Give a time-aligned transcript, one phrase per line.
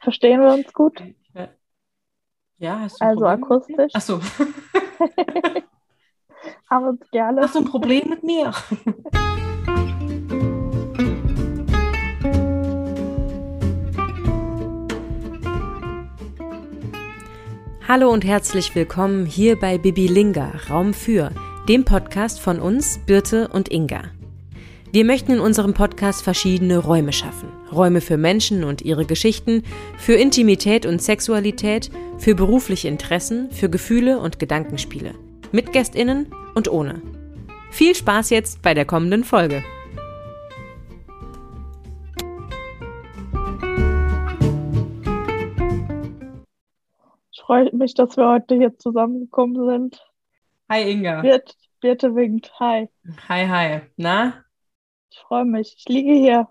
[0.00, 1.00] Verstehen wir uns gut?
[2.58, 3.84] Ja, hast du ein Also Problem mit mir?
[3.86, 3.92] akustisch.
[3.94, 4.20] Ach so.
[6.70, 7.40] Haben uns gerne.
[7.42, 8.52] Hast du ein Problem mit mir?
[17.86, 21.30] Hallo und herzlich willkommen hier bei Bibi Linga, Raum für,
[21.68, 24.04] dem Podcast von uns, Birte und Inga.
[24.90, 27.48] Wir möchten in unserem Podcast verschiedene Räume schaffen.
[27.74, 29.62] Räume für Menschen und ihre Geschichten,
[29.98, 35.14] für Intimität und Sexualität, für berufliche Interessen, für Gefühle und Gedankenspiele.
[35.52, 37.02] Mit GästInnen und ohne.
[37.70, 39.64] Viel Spaß jetzt bei der kommenden Folge.
[47.32, 50.02] Ich freue mich, dass wir heute hier zusammengekommen sind.
[50.70, 51.20] Hi Inga.
[51.20, 52.52] Birt, Birte winkt.
[52.58, 52.88] Hi.
[53.28, 53.80] Hi, hi.
[53.96, 54.44] Na?
[55.10, 55.74] Ich freue mich.
[55.76, 56.48] Ich liege hier.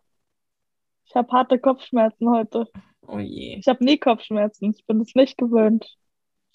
[1.13, 2.67] Ich habe harte Kopfschmerzen heute.
[3.05, 3.58] Oh je.
[3.59, 4.73] Ich habe nie Kopfschmerzen.
[4.76, 5.95] Ich bin es nicht gewöhnt.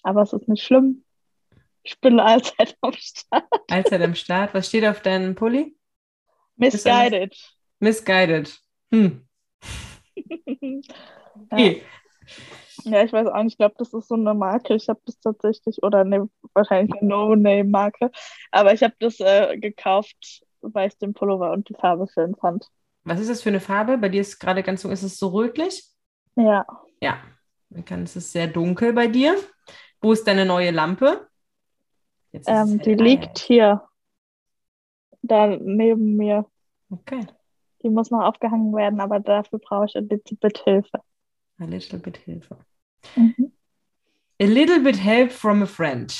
[0.02, 1.04] Aber es ist nicht schlimm.
[1.84, 3.44] Ich bin allzeit am Start.
[3.70, 4.54] Allzeit am Start.
[4.54, 5.76] Was steht auf deinem Pulli?
[6.56, 7.36] Misguided.
[7.78, 8.58] Misguided.
[8.90, 9.24] Hm.
[11.52, 11.82] Okay.
[12.82, 13.52] Ja, ich weiß auch nicht.
[13.52, 14.74] Ich glaube, das ist so eine Marke.
[14.74, 18.10] Ich habe das tatsächlich, oder ne, wahrscheinlich eine No-Name-Marke.
[18.50, 22.68] Aber ich habe das äh, gekauft, weil ich den Pullover und die Farbe schön fand.
[23.08, 23.98] Was ist das für eine Farbe?
[23.98, 25.84] Bei dir ist gerade ganz so, ist es so rötlich?
[26.36, 26.66] Ja.
[27.00, 27.18] Ja.
[27.70, 29.36] Man kann, es ist sehr dunkel bei dir.
[30.00, 31.28] Wo ist deine neue Lampe?
[32.32, 33.82] Ist es Ähm, die liegt hier.
[35.22, 36.46] Da neben mir.
[36.90, 37.26] Okay.
[37.82, 41.00] Die muss noch aufgehangen werden, aber dafür brauche ich ein bisschen bit Hilfe.
[41.58, 42.56] A little bit Hilfe.
[43.16, 43.52] Mhm.
[44.40, 46.16] A little bit help from a friend.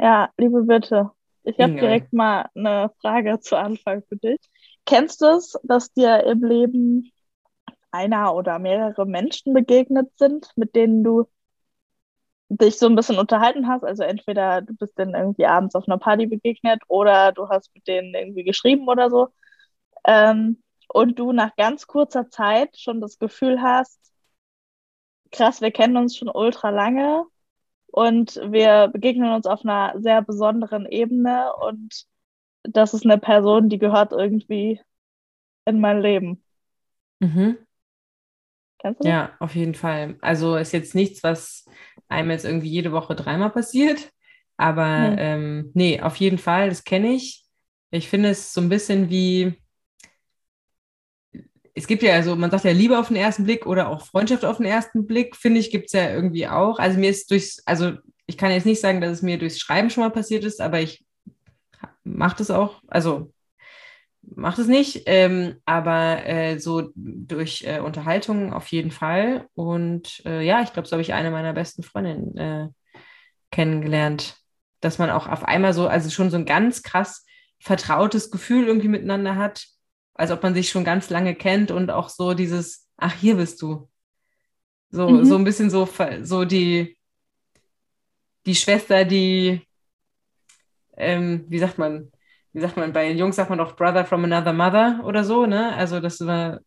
[0.00, 1.10] Ja, liebe Bitte,
[1.44, 4.40] ich habe direkt mal eine Frage zu Anfang für dich.
[4.86, 7.12] Kennst du es, dass dir im Leben
[7.90, 11.26] einer oder mehrere Menschen begegnet sind, mit denen du
[12.48, 13.84] dich so ein bisschen unterhalten hast?
[13.84, 17.86] Also entweder du bist denen irgendwie abends auf einer Party begegnet oder du hast mit
[17.88, 19.28] denen irgendwie geschrieben oder so.
[20.06, 24.00] Ähm, und du nach ganz kurzer Zeit schon das Gefühl hast,
[25.32, 27.24] krass, wir kennen uns schon ultra lange
[27.88, 32.06] und wir begegnen uns auf einer sehr besonderen Ebene und
[32.70, 34.80] das ist eine Person, die gehört irgendwie
[35.66, 36.42] in mein Leben.
[37.20, 37.66] Mhm.
[38.78, 39.12] Kennst du das?
[39.12, 40.16] Ja, auf jeden Fall.
[40.20, 41.64] Also ist jetzt nichts, was
[42.08, 44.10] einem jetzt irgendwie jede Woche dreimal passiert.
[44.56, 45.16] Aber Nee.
[45.18, 47.44] ähm, nee, auf jeden Fall, das kenne ich.
[47.90, 49.54] Ich finde es so ein bisschen wie,
[51.74, 54.44] es gibt ja, also man sagt ja Liebe auf den ersten Blick oder auch Freundschaft
[54.44, 56.78] auf den ersten Blick, finde ich, gibt es ja irgendwie auch.
[56.78, 57.92] Also mir ist durchs, also
[58.26, 60.80] ich kann jetzt nicht sagen, dass es mir durchs Schreiben schon mal passiert ist, aber
[60.80, 61.04] ich
[62.06, 63.32] mache das auch, also
[64.22, 69.48] macht es nicht, ähm, aber äh, so durch äh, Unterhaltung auf jeden Fall.
[69.54, 72.68] Und äh, ja, ich glaube, so habe ich eine meiner besten Freundinnen äh,
[73.50, 74.36] kennengelernt,
[74.80, 77.24] dass man auch auf einmal so, also schon so ein ganz krass
[77.60, 79.66] vertrautes Gefühl irgendwie miteinander hat,
[80.14, 83.62] als ob man sich schon ganz lange kennt und auch so dieses, ach, hier bist
[83.62, 83.88] du.
[84.90, 85.24] So, Mhm.
[85.24, 85.88] so ein bisschen so,
[86.22, 86.96] so die,
[88.44, 89.62] die Schwester, die,
[90.96, 92.10] ähm, wie sagt man,
[92.52, 95.74] wie sagt man, bei Jungs sagt man doch Brother from another mother oder so, ne?
[95.76, 96.60] Also das war,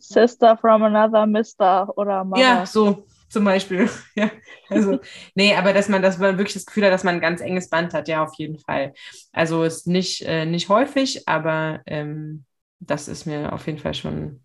[0.00, 2.62] Sister from another Mister oder Mama.
[2.62, 3.88] ja, so zum Beispiel.
[4.14, 4.30] ja,
[4.70, 5.00] also,
[5.34, 7.68] nee, aber dass man, dass man wirklich das Gefühl hat, dass man ein ganz enges
[7.70, 8.94] Band hat, ja, auf jeden Fall.
[9.32, 12.44] Also ist nicht, äh, nicht häufig, aber ähm,
[12.80, 14.42] das ist mir auf jeden Fall schon,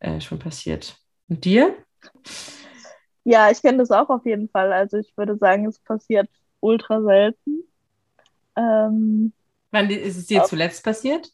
[0.00, 0.96] äh, schon passiert.
[1.28, 1.76] Und dir?
[3.24, 4.72] Ja, ich kenne das auch auf jeden Fall.
[4.72, 6.28] Also ich würde sagen, es passiert
[6.60, 7.64] ultra selten.
[8.56, 9.32] Ähm,
[9.70, 11.30] Wann ist es dir Auf- zuletzt passiert?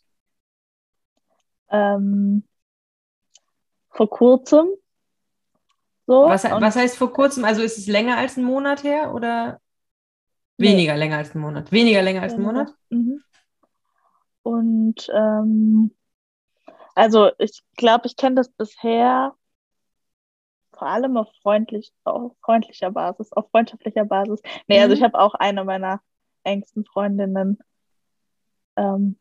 [1.71, 2.45] ähm,
[3.91, 4.69] vor kurzem.
[6.07, 6.25] So.
[6.27, 7.45] Was, was heißt vor kurzem?
[7.45, 9.61] Also ist es länger als ein Monat her oder
[10.57, 10.73] Nee.
[10.73, 11.71] weniger länger als ein Monat?
[11.71, 12.43] Weniger länger als ein.
[12.43, 12.75] Monat?
[12.91, 13.23] Mhm.
[14.43, 15.95] Und ähm,
[16.95, 19.35] also ich glaube, ich kenne das bisher
[20.73, 24.41] vor allem auf freundlich, auf freundlicher Basis, auf freundschaftlicher Basis.
[24.69, 24.99] Nee, also Mhm.
[24.99, 26.01] ich habe auch eine meiner
[26.49, 27.59] engsten Freundinnen
[28.77, 29.19] ähm,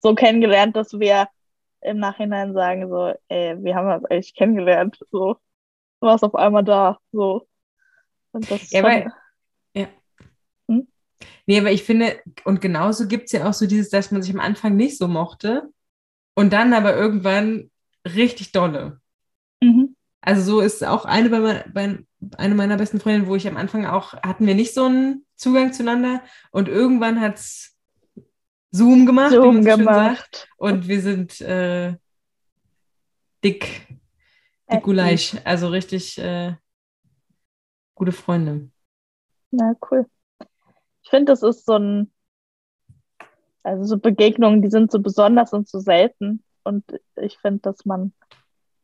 [0.00, 1.28] so kennengelernt, dass wir
[1.80, 4.98] im Nachhinein sagen, so, ey, wir haben uns eigentlich kennengelernt.
[5.10, 5.34] So,
[6.00, 6.98] du warst auf einmal da.
[7.12, 7.46] So.
[8.32, 9.12] Und das Ja, schon, weil-
[11.46, 14.32] Nee, aber ich finde, und genauso gibt es ja auch so dieses, dass man sich
[14.34, 15.68] am Anfang nicht so mochte
[16.34, 17.70] und dann aber irgendwann
[18.06, 19.00] richtig dolle.
[19.60, 19.96] mhm.
[20.26, 21.98] Also so ist auch eine, bei, bei,
[22.38, 25.72] eine meiner besten Freundinnen, wo ich am Anfang auch, hatten wir nicht so einen Zugang
[25.72, 27.76] zueinander und irgendwann hat es
[28.70, 30.48] Zoom gemacht, Zoom so gemacht.
[30.56, 31.96] Und wir sind äh,
[33.44, 33.86] dick,
[34.72, 36.54] Die Gulasch, also richtig äh,
[37.94, 38.70] gute Freunde.
[39.50, 40.06] Na, cool.
[41.02, 42.12] Ich finde, das ist so ein,
[43.62, 46.42] also so Begegnungen, die sind so besonders und so selten.
[46.64, 46.84] Und
[47.16, 48.12] ich finde, dass man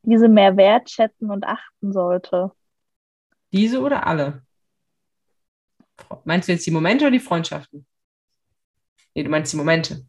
[0.03, 2.51] diese mehr wertschätzen und achten sollte.
[3.51, 4.43] Diese oder alle?
[6.23, 7.85] Meinst du jetzt die Momente oder die Freundschaften?
[9.13, 10.05] Nee, du meinst die Momente.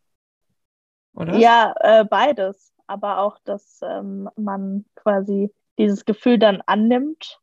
[1.14, 1.36] Oder?
[1.36, 2.72] Ja, äh, beides.
[2.86, 7.40] Aber auch, dass ähm, man quasi dieses Gefühl dann annimmt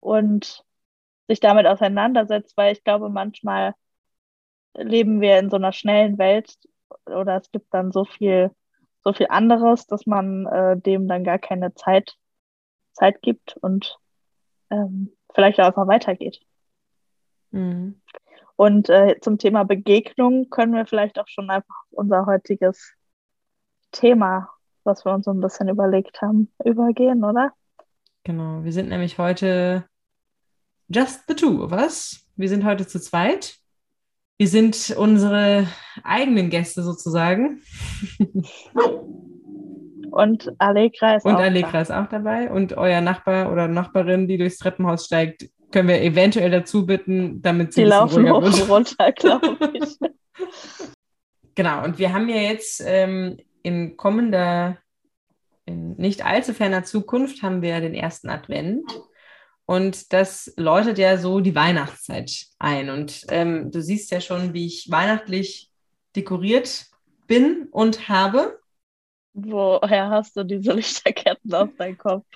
[0.00, 0.64] und
[1.28, 3.74] sich damit auseinandersetzt, weil ich glaube, manchmal
[4.74, 6.58] leben wir in so einer schnellen Welt
[7.06, 8.50] oder es gibt dann so viel,
[9.02, 12.16] so viel anderes, dass man äh, dem dann gar keine Zeit,
[12.92, 13.98] Zeit gibt und
[14.70, 16.40] ähm, vielleicht auch einfach weitergeht.
[17.54, 18.00] Mhm.
[18.56, 22.94] Und äh, zum Thema Begegnung können wir vielleicht auch schon einfach unser heutiges
[23.90, 24.48] Thema,
[24.84, 27.52] was wir uns so ein bisschen überlegt haben, übergehen, oder?
[28.24, 29.84] Genau, wir sind nämlich heute
[30.88, 32.26] just the two of us.
[32.36, 33.56] Wir sind heute zu zweit.
[34.36, 35.68] Wir sind unsere
[36.02, 37.62] eigenen Gäste sozusagen.
[40.10, 41.80] Und Allegra ist Und auch Allegra da.
[41.80, 42.50] ist auch dabei.
[42.50, 47.74] Und euer Nachbar oder Nachbarin, die durchs Treppenhaus steigt, können wir eventuell dazu bitten, damit
[47.74, 49.98] sie die laufen hoch und runter, glaube ich.
[51.56, 54.78] genau, und wir haben ja jetzt ähm, in kommender,
[55.66, 58.88] in nicht allzu ferner Zukunft, haben wir den ersten Advent.
[59.66, 62.30] Und das läutet ja so die Weihnachtszeit
[62.60, 62.88] ein.
[62.88, 65.72] Und ähm, du siehst ja schon, wie ich weihnachtlich
[66.14, 66.84] dekoriert
[67.26, 68.60] bin und habe.
[69.32, 72.26] Woher hast du diese Lichterketten auf deinem Kopf?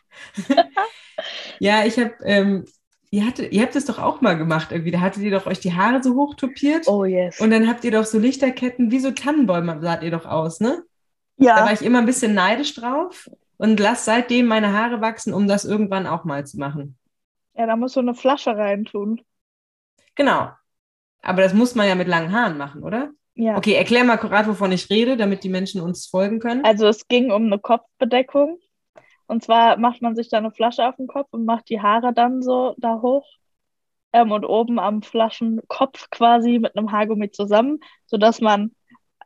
[1.61, 2.65] ja, ich habe ähm,
[3.11, 4.91] Ihr, hatte, ihr habt es doch auch mal gemacht irgendwie.
[4.91, 6.87] Da hattet ihr doch euch die Haare so hoch topiert.
[6.89, 7.41] Oh yes.
[7.41, 10.83] Und dann habt ihr doch so Lichterketten, wie so Tannenbäume saht ihr doch aus, ne?
[11.39, 11.57] Ja.
[11.57, 15.49] Da war ich immer ein bisschen neidisch drauf und lass seitdem meine Haare wachsen, um
[15.49, 16.99] das irgendwann auch mal zu machen.
[17.55, 19.23] Ja, da musst du eine Flasche reintun.
[20.15, 20.51] Genau.
[21.23, 23.11] Aber das muss man ja mit langen Haaren machen, oder?
[23.35, 23.57] Ja.
[23.57, 26.65] Okay, erklär mal akkurat, wovon ich rede, damit die Menschen uns folgen können.
[26.65, 28.59] Also es ging um eine Kopfbedeckung.
[29.29, 32.13] Und zwar macht man sich da eine Flasche auf den Kopf und macht die Haare
[32.13, 33.27] dann so da hoch
[34.13, 38.73] ähm, und oben am Flaschenkopf quasi mit einem Haargummi zusammen, sodass man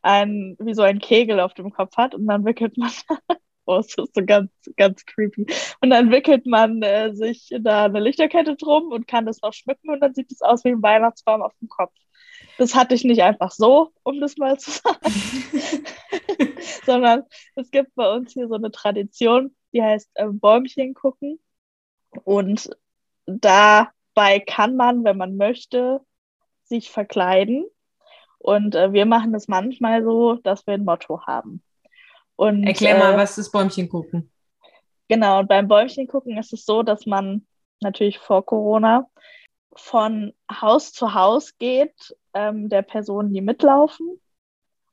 [0.01, 2.91] ein, wie so ein Kegel auf dem Kopf hat und dann wickelt man,
[3.65, 5.45] oh, das ist so ganz, ganz creepy.
[5.81, 9.89] Und dann wickelt man äh, sich da eine Lichterkette drum und kann das noch schmücken
[9.89, 11.93] und dann sieht es aus wie ein Weihnachtsbaum auf dem Kopf.
[12.57, 14.99] Das hatte ich nicht einfach so, um das mal zu sagen,
[16.85, 17.23] sondern
[17.55, 21.39] es gibt bei uns hier so eine Tradition, die heißt äh, Bäumchen gucken.
[22.23, 22.69] Und
[23.25, 26.01] dabei kann man, wenn man möchte,
[26.63, 27.65] sich verkleiden.
[28.37, 31.63] Und äh, wir machen das manchmal so, dass wir ein Motto haben.
[32.35, 34.31] Und, Erklär mal, äh, was ist Bäumchen gucken?
[35.07, 37.45] Genau, und beim Bäumchen gucken ist es so, dass man
[37.81, 39.07] natürlich vor Corona
[39.75, 44.19] von Haus zu Haus geht, ähm, der Personen, die mitlaufen.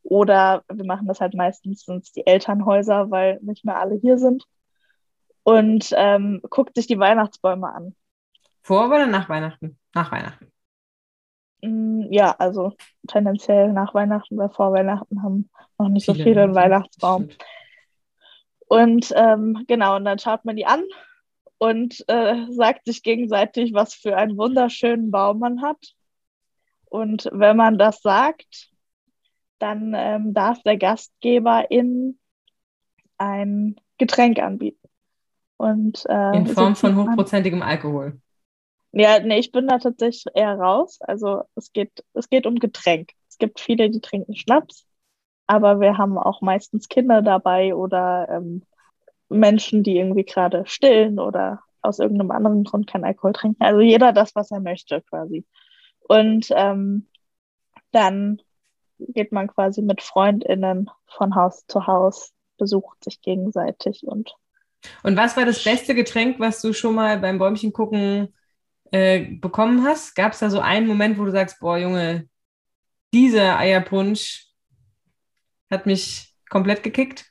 [0.03, 4.47] Oder wir machen das halt meistens sind die Elternhäuser, weil nicht mehr alle hier sind
[5.51, 7.97] und ähm, guckt sich die Weihnachtsbäume an.
[8.63, 9.79] Vor oder nach Weihnachten?
[9.95, 10.53] Nach Weihnachten.
[11.63, 12.75] Mm, ja, also
[13.09, 17.29] tendenziell nach Weihnachten, weil vor Weihnachten haben noch nicht viele so viele einen Weihnachtsbaum.
[18.69, 20.85] Und ähm, genau, und dann schaut man die an
[21.59, 25.95] und äh, sagt sich gegenseitig, was für einen wunderschönen Baum man hat.
[26.85, 28.71] Und wenn man das sagt,
[29.59, 32.21] dann ähm, darf der Gastgeber in
[33.19, 34.90] ein Getränk anbieten.
[35.61, 38.19] Und, äh, In Form von hochprozentigem Alkohol.
[38.93, 41.01] Ja, nee, ich bin da tatsächlich eher raus.
[41.03, 43.11] Also es geht, es geht um Getränk.
[43.29, 44.87] Es gibt viele, die trinken Schnaps,
[45.47, 48.63] aber wir haben auch meistens Kinder dabei oder ähm,
[49.29, 53.63] Menschen, die irgendwie gerade stillen oder aus irgendeinem anderen Grund keinen Alkohol trinken.
[53.63, 55.45] Also jeder das, was er möchte, quasi.
[56.01, 57.07] Und ähm,
[57.93, 58.41] dann
[58.99, 64.35] geht man quasi mit FreundInnen von Haus zu Haus, besucht sich gegenseitig und
[65.03, 68.35] und was war das beste Getränk, was du schon mal beim Bäumchen gucken
[68.91, 70.15] äh, bekommen hast?
[70.15, 72.29] Gab es da so einen Moment, wo du sagst, boah, Junge,
[73.13, 74.47] dieser Eierpunsch
[75.71, 77.27] hat mich komplett gekickt?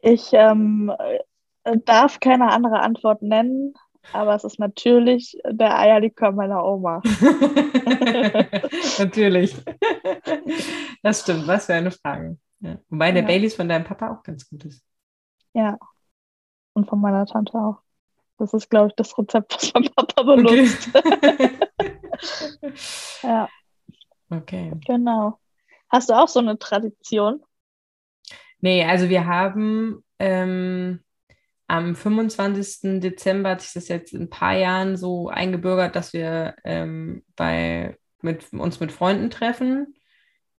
[0.00, 0.92] Ich ähm,
[1.84, 3.74] darf keine andere Antwort nennen,
[4.12, 7.02] aber es ist natürlich der Eierlikör meiner Oma.
[8.98, 9.56] natürlich.
[11.02, 12.36] Das stimmt, was für eine Frage.
[12.60, 12.78] Ja.
[12.88, 13.28] Wobei der ja.
[13.28, 14.84] Baileys von deinem Papa auch ganz gut ist.
[15.54, 15.78] Ja,
[16.74, 17.78] und von meiner Tante auch.
[18.38, 20.88] Das ist, glaube ich, das Rezept, was mein Papa benutzt.
[20.94, 21.50] Okay.
[23.22, 23.48] ja.
[24.30, 24.72] Okay.
[24.86, 25.38] Genau.
[25.88, 27.42] Hast du auch so eine Tradition?
[28.60, 31.00] Nee, also wir haben ähm,
[31.66, 33.00] am 25.
[33.00, 37.98] Dezember hat sich das jetzt in ein paar Jahren so eingebürgert, dass wir ähm, bei,
[38.22, 39.94] mit, uns mit Freunden treffen,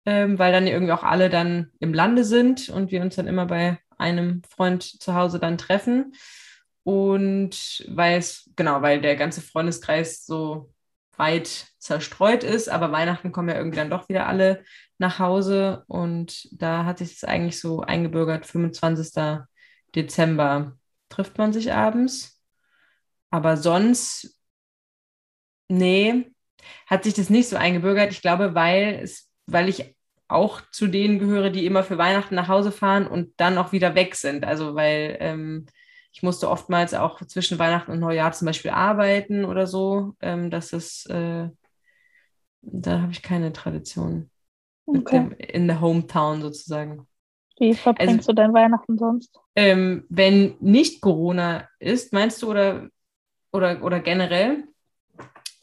[0.06, 3.46] ähm, weil dann irgendwie auch alle dann im Lande sind und wir uns dann immer
[3.46, 6.14] bei einem Freund zu Hause dann treffen.
[6.84, 10.74] Und weil es, genau, weil der ganze Freundeskreis so
[11.16, 14.64] weit zerstreut ist, aber Weihnachten kommen ja irgendwie dann doch wieder alle
[14.98, 19.44] nach Hause und da hat sich das eigentlich so eingebürgert, 25.
[19.96, 20.78] Dezember
[21.10, 22.42] trifft man sich abends.
[23.30, 24.40] Aber sonst,
[25.68, 26.32] nee,
[26.88, 28.12] hat sich das nicht so eingebürgert.
[28.12, 29.96] Ich glaube, weil es, weil ich
[30.34, 33.96] auch zu denen gehöre, die immer für Weihnachten nach Hause fahren und dann auch wieder
[33.96, 34.46] weg sind.
[34.46, 35.66] Also weil ähm,
[36.12, 40.16] ich musste oftmals auch zwischen Weihnachten und Neujahr zum Beispiel arbeiten oder so.
[40.22, 41.50] Ähm, das ist, äh,
[42.62, 44.30] da habe ich keine Tradition.
[44.86, 45.30] Okay.
[45.30, 47.08] Dem, in der Hometown sozusagen.
[47.58, 49.40] Wie verbringst also, du dein Weihnachten sonst?
[49.56, 52.90] Ähm, wenn nicht Corona ist, meinst du, oder,
[53.52, 54.66] oder, oder generell,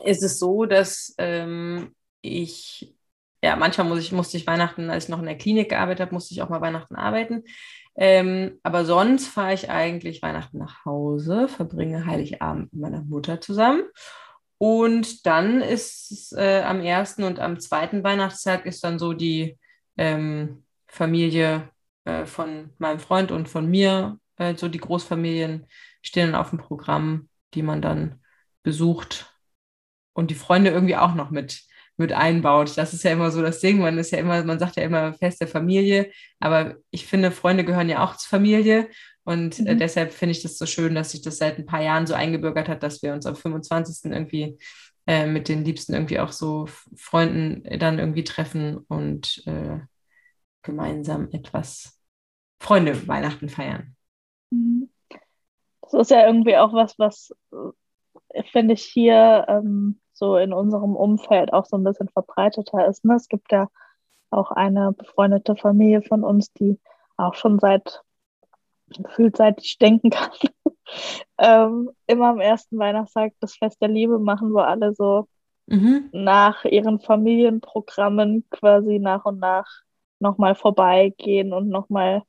[0.05, 2.95] ist es so, dass ähm, ich,
[3.43, 6.15] ja, manchmal muss ich, musste ich Weihnachten, als ich noch in der Klinik gearbeitet habe,
[6.15, 7.45] musste ich auch mal Weihnachten arbeiten.
[7.97, 13.83] Ähm, aber sonst fahre ich eigentlich Weihnachten nach Hause, verbringe Heiligabend mit meiner Mutter zusammen.
[14.59, 19.59] Und dann ist äh, am ersten und am zweiten Weihnachtstag ist dann so die
[19.97, 21.71] ähm, Familie
[22.05, 25.67] äh, von meinem Freund und von mir, äh, so die Großfamilien
[26.03, 28.21] stehen dann auf dem Programm, die man dann
[28.63, 29.35] besucht
[30.13, 31.63] und die Freunde irgendwie auch noch mit,
[32.01, 32.77] mit einbaut.
[32.77, 35.13] Das ist ja immer so das Ding, man ist ja immer, man sagt ja immer
[35.15, 38.89] feste Familie, aber ich finde, Freunde gehören ja auch zur Familie
[39.23, 39.69] und äh, mhm.
[39.69, 42.15] äh, deshalb finde ich das so schön, dass sich das seit ein paar Jahren so
[42.15, 44.11] eingebürgert hat, dass wir uns am 25.
[44.11, 44.59] irgendwie
[45.07, 46.67] äh, mit den Liebsten irgendwie auch so
[46.97, 49.79] Freunden dann irgendwie treffen und äh,
[50.63, 52.01] gemeinsam etwas
[52.61, 53.95] Freunde Weihnachten feiern.
[54.51, 54.89] Mhm.
[55.83, 60.95] Das ist ja irgendwie auch was, was äh, finde ich hier ähm, so in unserem
[60.95, 63.05] Umfeld auch so ein bisschen verbreiteter ist.
[63.05, 63.17] Ne?
[63.17, 63.69] Es gibt ja
[64.31, 66.79] auch eine befreundete Familie von uns, die
[67.17, 68.03] auch schon seit
[68.91, 70.31] gefühlt seit ich denken kann,
[71.39, 75.29] ähm, immer am ersten Weihnachtstag das Fest der Liebe machen, wo alle so
[75.67, 76.09] mhm.
[76.13, 79.83] nach ihren Familienprogrammen quasi nach und nach
[80.19, 82.23] nochmal vorbeigehen und nochmal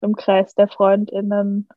[0.00, 1.68] im Kreis der FreundInnen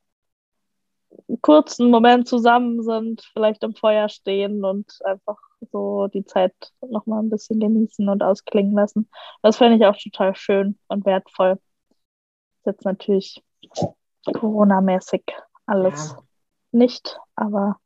[1.42, 5.38] kurzen Moment zusammen sind, vielleicht im Feuer stehen und einfach
[5.72, 9.10] so die Zeit nochmal ein bisschen genießen und ausklingen lassen.
[9.42, 11.60] Das fände ich auch total schön und wertvoll.
[12.60, 13.44] Ist jetzt natürlich
[14.34, 15.24] Corona-mäßig
[15.66, 16.24] alles ja.
[16.72, 17.78] nicht, aber,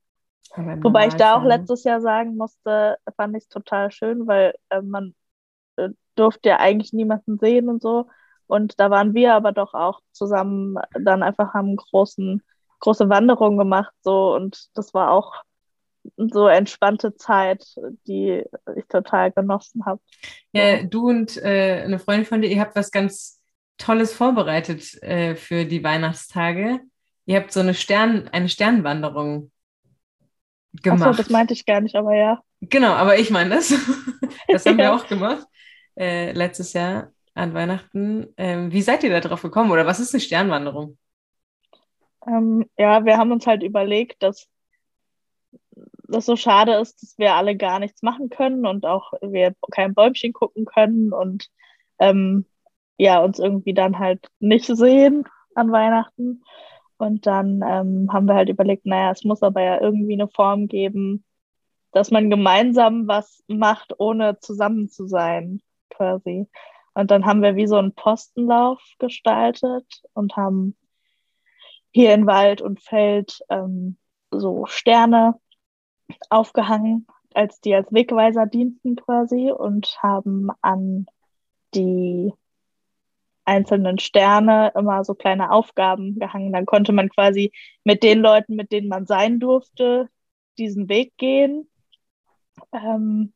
[0.55, 4.81] wobei ich da auch letztes Jahr sagen musste, fand ich es total schön, weil äh,
[4.81, 5.15] man
[5.77, 8.07] äh, durfte ja eigentlich niemanden sehen und so.
[8.47, 12.43] Und da waren wir aber doch auch zusammen dann einfach haben großen,
[12.81, 15.43] große Wanderung gemacht so und das war auch
[16.17, 17.63] so entspannte Zeit,
[18.07, 18.43] die
[18.75, 20.01] ich total genossen habe.
[20.51, 23.39] Ja, du und äh, eine Freundin von dir, ihr habt was ganz
[23.77, 26.81] Tolles vorbereitet äh, für die Weihnachtstage.
[27.25, 29.51] Ihr habt so eine Stern, eine Sternwanderung
[30.73, 31.01] gemacht.
[31.01, 32.41] Achso, das meinte ich gar nicht, aber ja.
[32.61, 33.69] Genau, aber ich meine das.
[34.47, 34.85] das haben ja.
[34.85, 35.45] wir auch gemacht
[35.95, 38.27] äh, letztes Jahr an Weihnachten.
[38.37, 40.97] Ähm, wie seid ihr da drauf gekommen oder was ist eine Sternwanderung?
[42.27, 44.47] Ähm, ja, wir haben uns halt überlegt, dass
[46.07, 49.93] das so schade ist, dass wir alle gar nichts machen können und auch wir kein
[49.93, 51.49] Bäumchen gucken können und
[51.99, 52.45] ähm,
[52.97, 55.23] ja, uns irgendwie dann halt nicht sehen
[55.55, 56.43] an Weihnachten.
[56.97, 60.67] Und dann ähm, haben wir halt überlegt, naja, es muss aber ja irgendwie eine Form
[60.67, 61.23] geben,
[61.91, 66.47] dass man gemeinsam was macht, ohne zusammen zu sein, quasi.
[66.93, 70.75] Und dann haben wir wie so einen Postenlauf gestaltet und haben
[71.91, 73.97] hier in Wald und Feld ähm,
[74.31, 75.39] so Sterne
[76.29, 81.05] aufgehangen, als die als Wegweiser dienten quasi und haben an
[81.73, 82.33] die
[83.45, 86.53] einzelnen Sterne immer so kleine Aufgaben gehangen.
[86.53, 87.51] Dann konnte man quasi
[87.83, 90.09] mit den Leuten, mit denen man sein durfte,
[90.57, 91.69] diesen Weg gehen.
[92.71, 93.33] Ähm,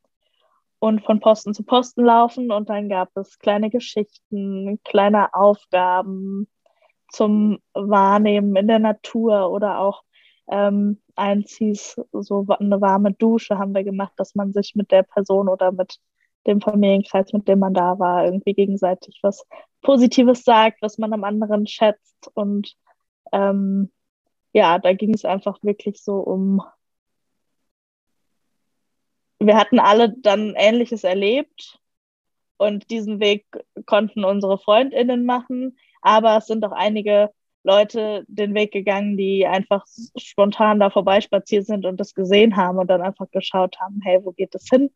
[0.79, 2.51] und von Posten zu Posten laufen.
[2.51, 6.47] Und dann gab es kleine Geschichten, kleine Aufgaben
[7.09, 10.03] zum Wahrnehmen in der Natur oder auch
[10.47, 15.49] ähm, hieß, so eine warme Dusche haben wir gemacht, dass man sich mit der Person
[15.49, 15.97] oder mit
[16.45, 19.45] dem Familienkreis, mit dem man da war, irgendwie gegenseitig was
[19.81, 22.29] Positives sagt, was man am anderen schätzt.
[22.35, 22.75] Und
[23.31, 23.91] ähm,
[24.53, 26.61] ja, da ging es einfach wirklich so um
[29.39, 31.79] wir hatten alle dann Ähnliches erlebt
[32.57, 33.45] und diesen Weg
[33.85, 37.31] konnten unsere FreundInnen machen, aber es sind auch einige
[37.63, 39.85] Leute den Weg gegangen, die einfach
[40.15, 44.31] spontan da vorbeispaziert sind und das gesehen haben und dann einfach geschaut haben, hey, wo
[44.31, 44.91] geht es hin?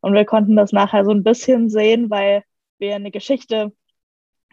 [0.00, 2.44] Und wir konnten das nachher so ein bisschen sehen, weil
[2.78, 3.72] wir eine Geschichte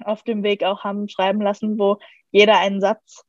[0.03, 1.97] auf dem Weg auch haben schreiben lassen, wo
[2.31, 3.23] jeder einen Satz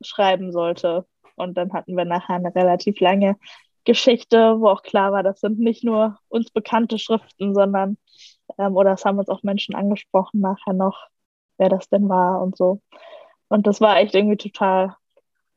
[0.00, 1.06] schreiben sollte.
[1.34, 3.36] Und dann hatten wir nachher eine relativ lange
[3.84, 7.98] Geschichte, wo auch klar war, das sind nicht nur uns bekannte Schriften, sondern,
[8.58, 11.08] ähm, oder es haben uns auch Menschen angesprochen nachher noch,
[11.58, 12.80] wer das denn war und so.
[13.48, 14.94] Und das war echt irgendwie total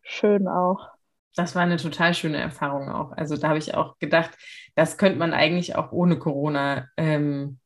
[0.02, 0.90] schön auch.
[1.36, 3.12] Das war eine total schöne Erfahrung auch.
[3.14, 4.32] Also da habe ich auch gedacht,
[4.76, 7.60] das könnte man eigentlich auch ohne Corona, ähm,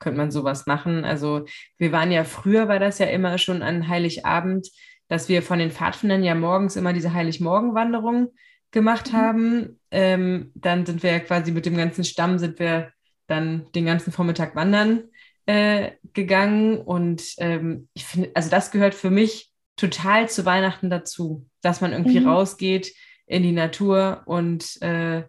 [0.00, 1.04] könnte man sowas machen.
[1.04, 1.44] Also
[1.78, 4.68] wir waren ja früher, war das ja immer schon an Heiligabend,
[5.08, 8.32] dass wir von den Pfadfindern ja morgens immer diese Heiligmorgenwanderung
[8.72, 9.16] gemacht mhm.
[9.16, 9.80] haben.
[9.92, 12.90] Ähm, dann sind wir ja quasi mit dem ganzen Stamm, sind wir
[13.28, 15.04] dann den ganzen Vormittag wandern
[15.46, 16.78] äh, gegangen.
[16.78, 21.92] Und ähm, ich finde, also das gehört für mich total zu Weihnachten dazu, dass man
[21.92, 22.28] irgendwie mhm.
[22.28, 22.94] rausgeht
[23.26, 25.24] in die Natur und äh,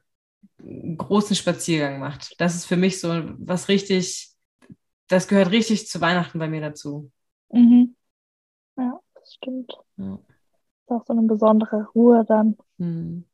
[0.59, 2.39] einen großen Spaziergang macht.
[2.39, 4.29] Das ist für mich so was richtig,
[5.07, 7.11] das gehört richtig zu Weihnachten bei mir dazu.
[7.51, 7.95] Mhm.
[8.77, 9.73] Ja, das stimmt.
[9.97, 10.15] Ja.
[10.15, 12.57] ist auch so eine besondere Ruhe dann.
[12.77, 13.25] Mhm.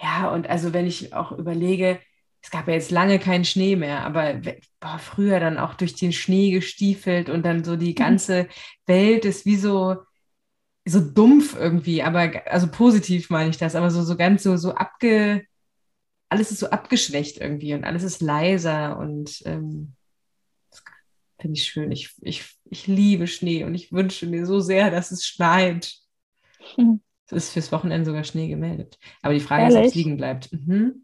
[0.00, 2.00] Ja, und also wenn ich auch überlege,
[2.44, 4.34] es gab ja jetzt lange keinen Schnee mehr, aber
[4.78, 7.94] boah, früher dann auch durch den Schnee gestiefelt und dann so die mhm.
[7.94, 8.48] ganze
[8.84, 9.96] Welt ist wie so,
[10.84, 14.74] so dumpf irgendwie, aber also positiv meine ich das, aber so, so ganz so, so
[14.74, 15.46] abge,
[16.28, 19.94] alles ist so abgeschwächt irgendwie und alles ist leiser und ähm,
[21.40, 21.90] finde ich schön.
[21.92, 25.94] Ich, ich, ich liebe Schnee und ich wünsche mir so sehr, dass es schneit.
[26.74, 27.00] Hm.
[27.24, 28.98] Es ist fürs Wochenende sogar Schnee gemeldet.
[29.22, 29.76] Aber die Frage Ehrlich?
[29.76, 30.52] ist, ob es liegen bleibt.
[30.52, 31.03] Mhm.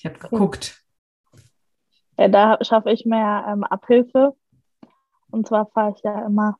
[0.00, 0.82] Ich habe geguckt.
[2.16, 4.34] Ja, da schaffe ich mehr ähm, Abhilfe.
[5.30, 6.58] Und zwar fahre ich ja immer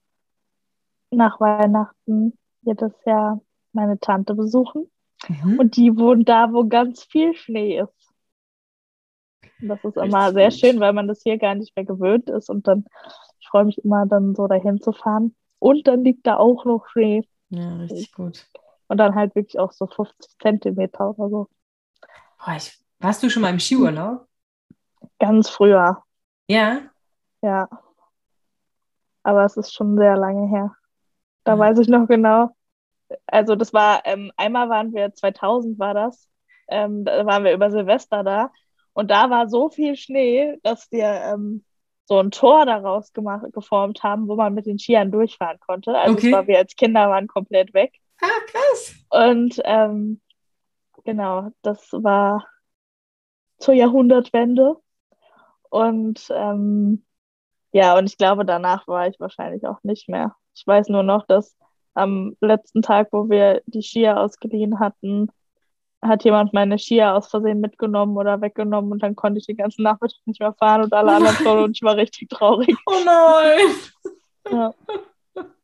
[1.11, 3.41] nach Weihnachten jedes Jahr
[3.73, 4.91] meine Tante besuchen.
[5.27, 5.59] Mhm.
[5.59, 8.13] Und die wohnt da, wo ganz viel Schnee ist.
[9.63, 12.29] Und das ist immer Richtig sehr schön, weil man das hier gar nicht mehr gewöhnt
[12.29, 12.51] ist.
[12.51, 12.85] Und dann,
[13.39, 15.35] ich freue mich immer dann so dahin zu fahren.
[15.59, 17.27] Und dann liegt da auch noch Schnee.
[17.49, 18.47] Ja, richtig gut.
[18.89, 21.49] Und dann halt wirklich auch so 50 Zentimeter oder so.
[22.37, 24.27] Boah, ich warst du schon mal im Skiurlaub?
[25.19, 26.03] Ganz früher.
[26.49, 26.83] Ja?
[27.43, 27.69] Ja.
[29.23, 30.75] Aber es ist schon sehr lange her.
[31.45, 31.59] Da ja.
[31.59, 32.51] weiß ich noch genau.
[33.27, 36.29] Also das war, ähm, einmal waren wir, 2000 war das,
[36.69, 38.53] ähm, da waren wir über Silvester da
[38.93, 41.65] und da war so viel Schnee, dass wir ähm,
[42.05, 45.97] so ein Tor daraus gemacht, geformt haben, wo man mit den Skiern durchfahren konnte.
[45.97, 46.33] Also okay.
[46.33, 47.95] war, wir als Kinder waren komplett weg.
[48.21, 48.95] Ah, krass.
[49.11, 50.21] Und ähm,
[51.05, 52.47] genau, das war
[53.61, 54.77] zur Jahrhundertwende.
[55.71, 57.05] Und ähm,
[57.73, 60.35] ja, und ich glaube, danach war ich wahrscheinlich auch nicht mehr.
[60.55, 61.57] Ich weiß nur noch, dass
[61.95, 65.29] am letzten Tag, wo wir die Skier ausgeliehen hatten,
[66.03, 69.83] hat jemand meine Skier aus Versehen mitgenommen oder weggenommen und dann konnte ich den ganzen
[69.83, 72.75] Nachmittag nicht mehr fahren und alle anderen schon und ich war richtig traurig.
[72.87, 74.15] Oh nein!
[74.51, 74.75] Ja.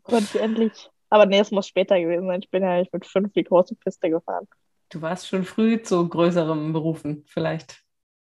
[0.02, 0.90] Konnte ich endlich.
[1.08, 2.40] Aber nee, es muss später gewesen sein.
[2.42, 4.46] Ich bin ja nicht mit fünf die große Piste gefahren.
[4.90, 7.85] Du warst schon früh zu größeren Berufen, vielleicht.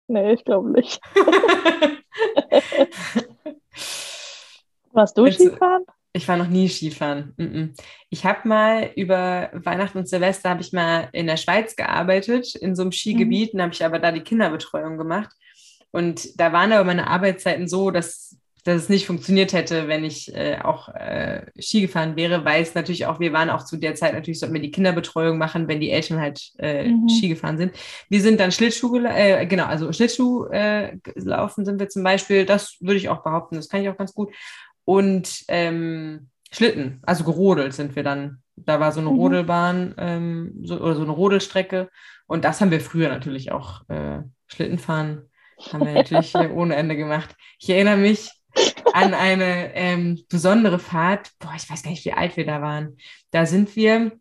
[0.08, 1.00] Nee, ich glaube nicht.
[4.92, 5.84] Warst du also, Skifahren?
[6.12, 7.34] Ich war noch nie Skifahren.
[8.10, 12.76] Ich habe mal über Weihnachten und Silvester habe ich mal in der Schweiz gearbeitet, in
[12.76, 13.58] so einem Skigebiet, mhm.
[13.58, 15.30] und habe ich aber da die Kinderbetreuung gemacht.
[15.90, 20.34] Und da waren aber meine Arbeitszeiten so, dass dass es nicht funktioniert hätte, wenn ich
[20.34, 23.94] äh, auch äh, Ski gefahren wäre, weil es natürlich auch, wir waren auch zu der
[23.94, 27.08] Zeit natürlich, sollten wir die Kinderbetreuung machen, wenn die Eltern halt äh, mhm.
[27.08, 27.74] Ski gefahren sind.
[28.08, 32.76] Wir sind dann Schlittschuh, äh, genau, also Schlittschuh äh, gelaufen sind wir zum Beispiel, das
[32.80, 34.32] würde ich auch behaupten, das kann ich auch ganz gut.
[34.84, 38.38] Und ähm, Schlitten, also gerodelt sind wir dann.
[38.56, 39.16] Da war so eine mhm.
[39.16, 41.88] Rodelbahn ähm, so, oder so eine Rodelstrecke.
[42.26, 45.28] Und das haben wir früher natürlich auch äh, Schlittenfahren
[45.70, 47.34] haben wir natürlich ohne Ende gemacht.
[47.58, 48.30] Ich erinnere mich,
[48.92, 51.30] an eine ähm, besondere Fahrt.
[51.38, 52.96] Boah, ich weiß gar nicht, wie alt wir da waren.
[53.30, 54.12] Da sind wir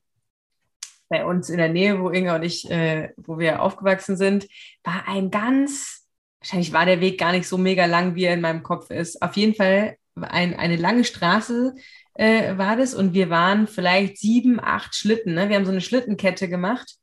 [1.10, 4.48] bei uns in der Nähe, wo Inga und ich, äh, wo wir aufgewachsen sind,
[4.84, 6.08] war ein ganz,
[6.40, 9.22] wahrscheinlich war der Weg gar nicht so mega lang, wie er in meinem Kopf ist.
[9.22, 11.76] Auf jeden Fall ein, eine lange Straße
[12.14, 15.34] äh, war das und wir waren vielleicht sieben, acht Schlitten.
[15.34, 15.50] Ne?
[15.50, 16.96] Wir haben so eine Schlittenkette gemacht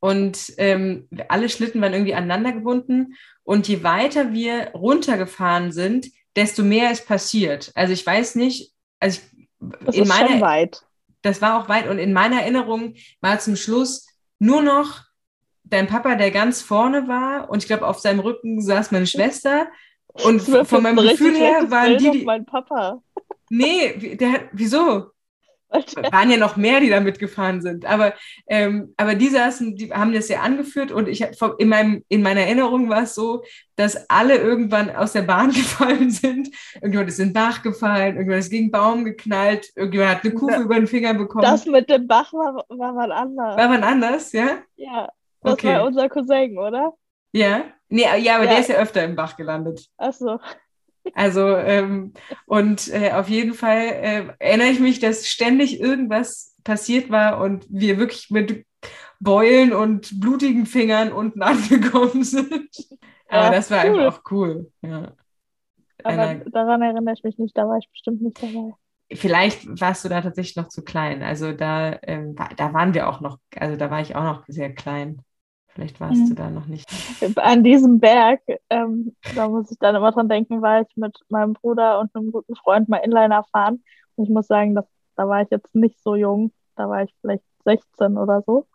[0.00, 3.14] und ähm, alle Schlitten waren irgendwie aneinander gebunden.
[3.42, 7.72] Und je weiter wir runtergefahren sind, desto mehr ist passiert.
[7.74, 10.82] Also ich weiß nicht, also ich, das in meiner, weit.
[11.22, 14.06] Das war auch weit und in meiner Erinnerung war zum Schluss
[14.38, 15.02] nur noch
[15.64, 19.66] dein Papa, der ganz vorne war und ich glaube auf seinem Rücken saß meine Schwester
[20.08, 23.02] und von meinem Gefühl her waren die, die mein Papa.
[23.50, 25.10] Nee, der wieso?
[25.70, 27.84] Waren ja noch mehr, die da mitgefahren sind.
[27.86, 28.14] Aber,
[28.46, 31.24] ähm, aber die saßen, die haben das ja angeführt und ich
[31.58, 33.42] in, meinem, in meiner Erinnerung war es so,
[33.74, 36.48] dass alle irgendwann aus der Bahn gefallen sind.
[36.74, 40.34] Irgendjemand ist in den Bach gefallen, irgendjemand ist gegen einen Baum geknallt, irgendjemand hat eine
[40.34, 40.60] Kufe ja.
[40.60, 41.42] über den Finger bekommen.
[41.42, 43.56] Das mit dem Bach war, war mal anders.
[43.56, 44.58] War mal anders, ja?
[44.76, 45.08] Ja,
[45.42, 45.74] das okay.
[45.74, 46.94] war unser Cousin, oder?
[47.32, 48.50] Ja, nee, ja, aber ja.
[48.50, 49.86] der ist ja öfter im Bach gelandet.
[49.98, 50.38] Ach so.
[51.14, 52.12] Also, ähm,
[52.46, 57.66] und äh, auf jeden Fall äh, erinnere ich mich, dass ständig irgendwas passiert war und
[57.68, 58.66] wir wirklich mit
[59.20, 62.68] Beulen und blutigen Fingern unten angekommen sind.
[63.28, 64.00] Aber ja, das war cool.
[64.00, 64.72] einfach auch cool.
[64.82, 65.12] Ja.
[66.02, 68.74] Aber Einer, daran erinnere ich mich nicht, da war ich bestimmt nicht dabei.
[69.12, 71.22] Vielleicht warst du da tatsächlich noch zu klein.
[71.22, 74.74] Also da, ähm, da waren wir auch noch, also da war ich auch noch sehr
[74.74, 75.22] klein.
[75.76, 76.28] Vielleicht warst mhm.
[76.30, 76.88] du da noch nicht.
[77.36, 81.52] An diesem Berg, ähm, da muss ich dann immer dran denken, war ich mit meinem
[81.52, 83.84] Bruder und einem guten Freund mal Inliner fahren.
[84.14, 84.86] Und ich muss sagen, dass,
[85.16, 86.50] da war ich jetzt nicht so jung.
[86.76, 88.66] Da war ich vielleicht 16 oder so.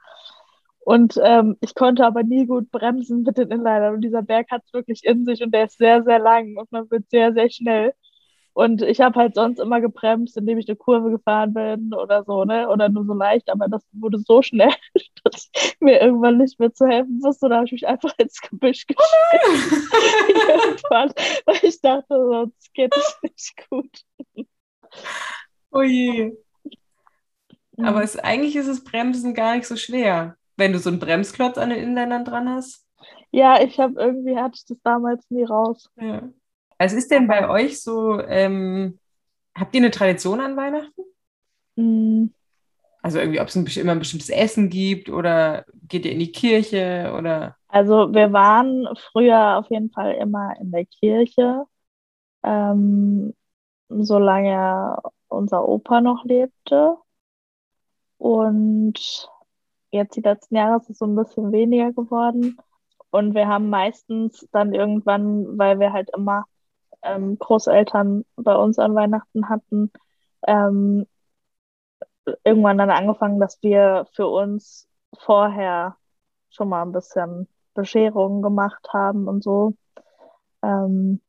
[0.82, 3.96] Und ähm, ich konnte aber nie gut bremsen mit den Inlinern.
[3.96, 6.72] Und dieser Berg hat es wirklich in sich und der ist sehr, sehr lang und
[6.72, 7.96] man wird sehr, sehr schnell.
[8.54, 12.44] Und ich habe halt sonst immer gebremst, indem ich eine Kurve gefahren bin oder so,
[12.44, 12.68] ne?
[12.70, 14.74] Oder nur so leicht, aber das wurde so schnell,
[15.24, 17.48] dass mir irgendwann nicht mehr zu helfen wusste.
[17.48, 19.92] Da habe ich mich einfach ins Gebüsch geschmissen.
[20.38, 21.14] irgendwann,
[21.46, 24.02] weil ich dachte, sonst geht es nicht gut.
[25.72, 26.34] Oh je.
[27.78, 31.58] Aber es, eigentlich ist das Bremsen gar nicht so schwer, wenn du so einen Bremsklotz
[31.58, 32.86] an den Inländern dran hast.
[33.32, 35.90] Ja, ich habe irgendwie hatte ich das damals nie raus.
[35.96, 36.30] Ja.
[36.82, 38.98] Was ist denn bei euch so, ähm,
[39.54, 41.04] habt ihr eine Tradition an Weihnachten?
[41.76, 42.34] Mhm.
[43.04, 46.32] Also irgendwie, ob es ein, immer ein bestimmtes Essen gibt oder geht ihr in die
[46.32, 47.56] Kirche oder?
[47.68, 51.66] Also wir waren früher auf jeden Fall immer in der Kirche,
[52.42, 53.36] ähm,
[53.90, 56.98] solange unser Opa noch lebte.
[58.18, 59.30] Und
[59.92, 62.58] jetzt die letzten Jahre ist es so ein bisschen weniger geworden.
[63.12, 66.46] Und wir haben meistens dann irgendwann, weil wir halt immer
[67.04, 69.92] ähm, Großeltern bei uns an Weihnachten hatten,
[70.48, 71.08] ähm,
[72.44, 74.88] irgendwann dann angefangen, dass wir für uns
[75.18, 75.98] vorher
[76.50, 79.74] schon mal ein bisschen Bescherungen gemacht haben und so.
[80.62, 81.22] Ähm,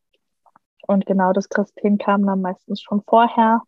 [0.87, 3.63] und genau das Christkind kam dann meistens schon vorher.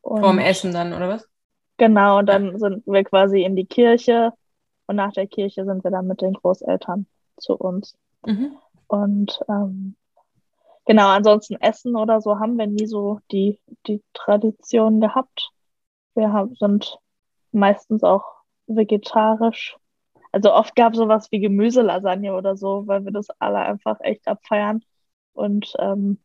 [0.00, 1.28] Und Vorm Essen dann, oder was?
[1.76, 4.32] Genau, und dann sind wir quasi in die Kirche
[4.86, 7.96] und nach der Kirche sind wir dann mit den Großeltern zu uns.
[8.26, 8.56] Mhm.
[8.86, 9.96] Und ähm,
[10.90, 15.52] Genau, ansonsten Essen oder so haben wir nie so die, die Tradition gehabt.
[16.16, 16.98] Wir haben, sind
[17.52, 18.24] meistens auch
[18.66, 19.76] vegetarisch.
[20.32, 24.26] Also oft gab es sowas wie Gemüselasagne oder so, weil wir das alle einfach echt
[24.26, 24.84] abfeiern.
[25.32, 26.18] Und ähm,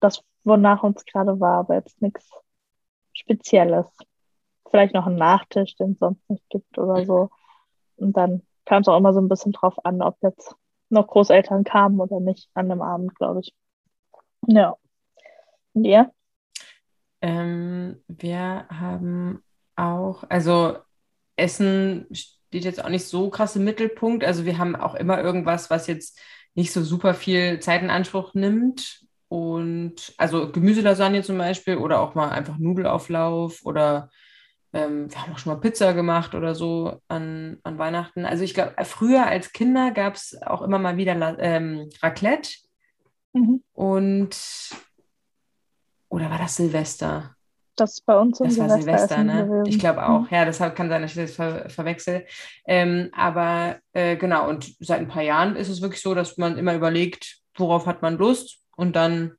[0.00, 2.30] das, wonach uns gerade war, aber jetzt nichts
[3.12, 3.86] Spezielles.
[4.70, 7.28] Vielleicht noch ein Nachtisch, den es sonst nicht gibt oder so.
[7.96, 10.56] Und dann kam es auch immer so ein bisschen drauf an, ob jetzt
[10.88, 13.54] noch Großeltern kamen oder nicht an dem Abend, glaube ich.
[14.46, 14.76] Ja.
[15.72, 16.10] Und ihr?
[17.20, 19.42] Ähm, wir haben
[19.74, 20.78] auch, also
[21.36, 24.24] Essen steht jetzt auch nicht so krass im Mittelpunkt.
[24.24, 26.18] Also wir haben auch immer irgendwas, was jetzt
[26.54, 29.02] nicht so super viel Zeit in Anspruch nimmt.
[29.28, 34.10] Und also Gemüselasagne zum Beispiel oder auch mal einfach Nudelauflauf oder
[34.72, 38.24] ähm, wir haben auch schon mal Pizza gemacht oder so an, an Weihnachten.
[38.24, 42.50] Also ich glaube, früher als Kinder gab es auch immer mal wieder ähm, Raclette.
[43.32, 43.62] Mhm.
[43.72, 44.36] Und
[46.08, 47.36] oder war das Silvester?
[47.76, 49.64] Das ist bei uns Das Silvester war Silvester, ne?
[49.66, 50.22] Ich glaube auch.
[50.22, 50.28] Mhm.
[50.30, 52.24] Ja, deshalb kann sein, dass ich das ver verwechsel.
[52.66, 56.56] Ähm, aber äh, genau, und seit ein paar Jahren ist es wirklich so, dass man
[56.56, 59.35] immer überlegt, worauf hat man Lust und dann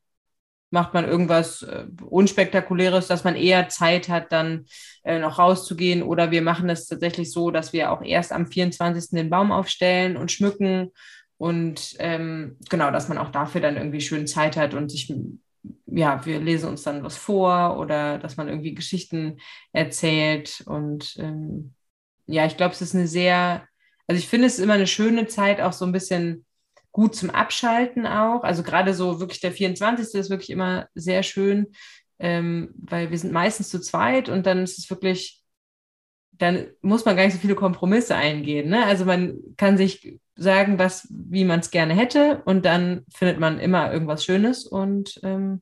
[0.69, 4.65] macht man irgendwas äh, Unspektakuläres, dass man eher Zeit hat, dann
[5.03, 6.03] äh, noch rauszugehen.
[6.03, 9.11] Oder wir machen es tatsächlich so, dass wir auch erst am 24.
[9.11, 10.91] den Baum aufstellen und schmücken.
[11.37, 15.13] Und ähm, genau, dass man auch dafür dann irgendwie schön Zeit hat und sich,
[15.85, 19.37] ja, wir lesen uns dann was vor oder dass man irgendwie Geschichten
[19.71, 20.63] erzählt.
[20.65, 21.75] Und ähm,
[22.25, 23.65] ja, ich glaube, es ist eine sehr,
[24.07, 26.45] also ich finde es immer eine schöne Zeit, auch so ein bisschen
[26.97, 28.41] gut zum Abschalten auch.
[28.41, 30.19] Also gerade so wirklich der 24.
[30.19, 31.67] ist wirklich immer sehr schön,
[32.17, 35.43] ähm, weil wir sind meistens zu zweit und dann ist es wirklich,
[36.31, 38.69] dann muss man gar nicht so viele Kompromisse eingehen.
[38.69, 38.83] Ne?
[38.83, 43.59] Also man kann sich sagen, was, wie man es gerne hätte und dann findet man
[43.59, 45.61] immer irgendwas Schönes und ähm,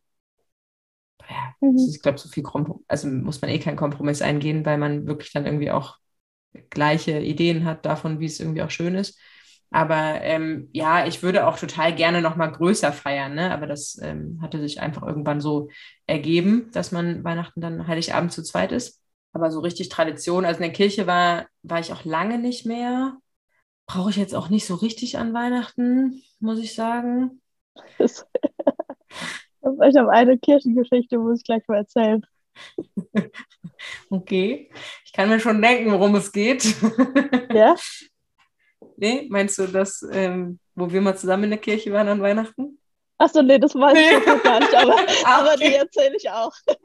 [1.29, 1.75] ja, mhm.
[1.89, 5.33] ich glaube, so viel Kompromiss, also muss man eh keinen Kompromiss eingehen, weil man wirklich
[5.33, 5.97] dann irgendwie auch
[6.69, 9.19] gleiche Ideen hat davon, wie es irgendwie auch schön ist.
[9.71, 13.51] Aber ähm, ja, ich würde auch total gerne noch mal größer feiern, ne?
[13.51, 15.69] aber das ähm, hatte sich einfach irgendwann so
[16.07, 19.01] ergeben, dass man Weihnachten dann Heiligabend zu zweit ist.
[19.33, 23.17] Aber so richtig Tradition, also in der Kirche war, war ich auch lange nicht mehr.
[23.85, 27.41] Brauche ich jetzt auch nicht so richtig an Weihnachten, muss ich sagen.
[27.99, 28.23] ich
[29.61, 32.25] habe eine Kirchengeschichte, muss ich gleich mal erzählen.
[34.09, 34.69] Okay,
[35.05, 36.63] ich kann mir schon denken, worum es geht.
[37.51, 37.75] Ja?
[38.97, 42.79] Nee, meinst du das, ähm, wo wir mal zusammen in der Kirche waren an Weihnachten?
[43.17, 46.51] Achso, nee, das weiß ich jetzt noch gar nicht, aber, aber die erzähle ich auch.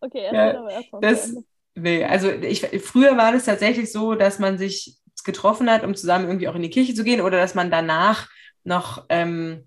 [0.00, 1.00] okay, erzähl Ja, aber erstmal.
[1.02, 1.36] das-
[1.76, 6.26] Nee, also ich, früher war es tatsächlich so, dass man sich getroffen hat, um zusammen
[6.26, 8.28] irgendwie auch in die Kirche zu gehen oder dass man danach
[8.62, 9.66] noch ähm,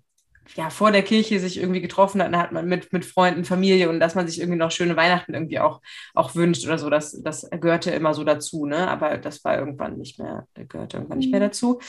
[0.56, 3.88] ja, vor der Kirche sich irgendwie getroffen hat, dann hat man mit, mit Freunden, Familie
[3.88, 5.80] und dass man sich irgendwie noch schöne Weihnachten irgendwie auch,
[6.14, 6.90] auch wünscht oder so.
[6.90, 8.88] Das, das gehörte immer so dazu, ne?
[8.88, 11.44] Aber das war irgendwann nicht mehr, gehörte irgendwann nicht mehr Mhm.
[11.44, 11.80] dazu.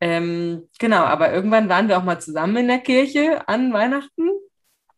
[0.00, 4.28] Ähm, genau, aber irgendwann waren wir auch mal zusammen in der Kirche an Weihnachten.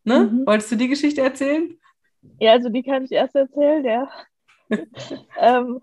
[0.04, 0.30] Ne?
[0.32, 0.46] Mhm.
[0.46, 1.78] Wolltest du die Geschichte erzählen?
[2.38, 4.08] Ja, also die kann ich erst erzählen, ja.
[5.38, 5.80] ähm,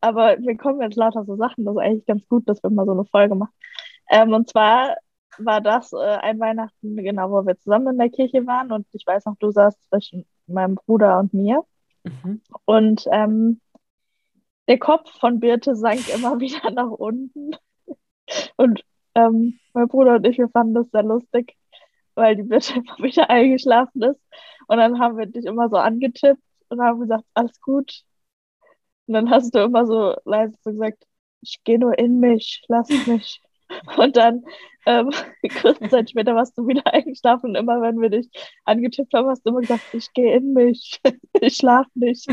[0.00, 2.86] aber mir kommen jetzt lauter so Sachen, das ist eigentlich ganz gut, dass wir mal
[2.86, 3.52] so eine Folge machen.
[4.10, 4.96] Ähm, und zwar
[5.44, 9.06] war das äh, ein Weihnachten, genau, wo wir zusammen in der Kirche waren und ich
[9.06, 11.64] weiß noch, du saßt zwischen meinem Bruder und mir
[12.02, 12.40] Mhm.
[12.64, 13.60] und ähm,
[14.68, 17.50] der Kopf von Birte sank immer wieder nach unten
[18.56, 18.82] und
[19.14, 21.56] ähm, mein Bruder und ich, wir fanden das sehr lustig,
[22.14, 24.20] weil die Birte immer wieder eingeschlafen ist
[24.68, 28.02] und dann haben wir dich immer so angetippt und haben gesagt, alles gut.
[29.06, 31.04] Und dann hast du immer so leise so gesagt,
[31.42, 33.42] ich gehe nur in mich, lass mich.
[33.96, 34.44] Und dann
[34.86, 35.10] ähm,
[35.62, 38.28] kurze Zeit später warst du wieder eingeschlafen und immer wenn wir dich
[38.64, 41.00] angetippt haben, hast du immer gesagt, ich gehe in mich,
[41.40, 42.26] ich schlafe nicht.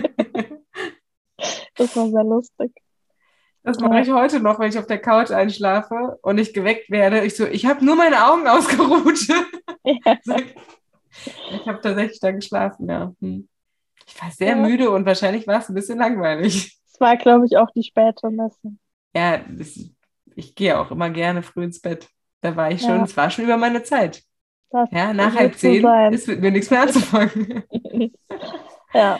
[1.76, 2.72] Das war sehr lustig.
[3.64, 7.26] Das mache ich heute noch, wenn ich auf der Couch einschlafe und ich geweckt werde.
[7.26, 9.20] Ich so, ich habe nur meine Augen ausgeruht.
[9.84, 10.18] Ja.
[11.52, 13.14] ich habe tatsächlich da geschlafen, ja.
[13.20, 13.50] Hm.
[14.08, 14.56] Ich war sehr Ja.
[14.56, 16.80] müde und wahrscheinlich war es ein bisschen langweilig.
[16.90, 18.78] Es war, glaube ich, auch die späte Messe.
[19.14, 19.78] Ja, das,
[20.38, 22.08] ich gehe auch immer gerne früh ins Bett.
[22.42, 23.04] Da war ich schon, Ja.
[23.04, 24.24] es war schon über meine Zeit.
[24.70, 26.14] Das Ja, nach halb zehn sein.
[26.14, 27.64] ist mit mir nichts mehr anzufangen.
[28.94, 29.20] Ja.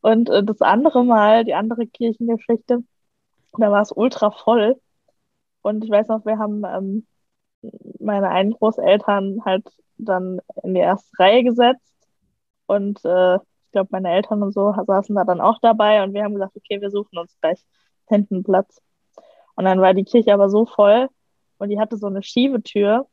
[0.00, 2.84] Und äh, das andere Mal, die andere Kirchengeschichte,
[3.56, 4.80] da war es ultra voll.
[5.62, 7.06] Und ich weiß noch, wir haben ähm,
[7.98, 9.66] meine einen Großeltern halt
[9.96, 11.92] dann in die erste Reihe gesetzt.
[12.66, 16.02] Und äh, ich glaube, meine Eltern und so saßen da dann auch dabei.
[16.04, 17.64] Und wir haben gesagt, okay, wir suchen uns gleich
[18.08, 18.80] hinten einen Platz.
[19.58, 21.08] Und dann war die Kirche aber so voll
[21.58, 23.08] und die hatte so eine Schiebetür,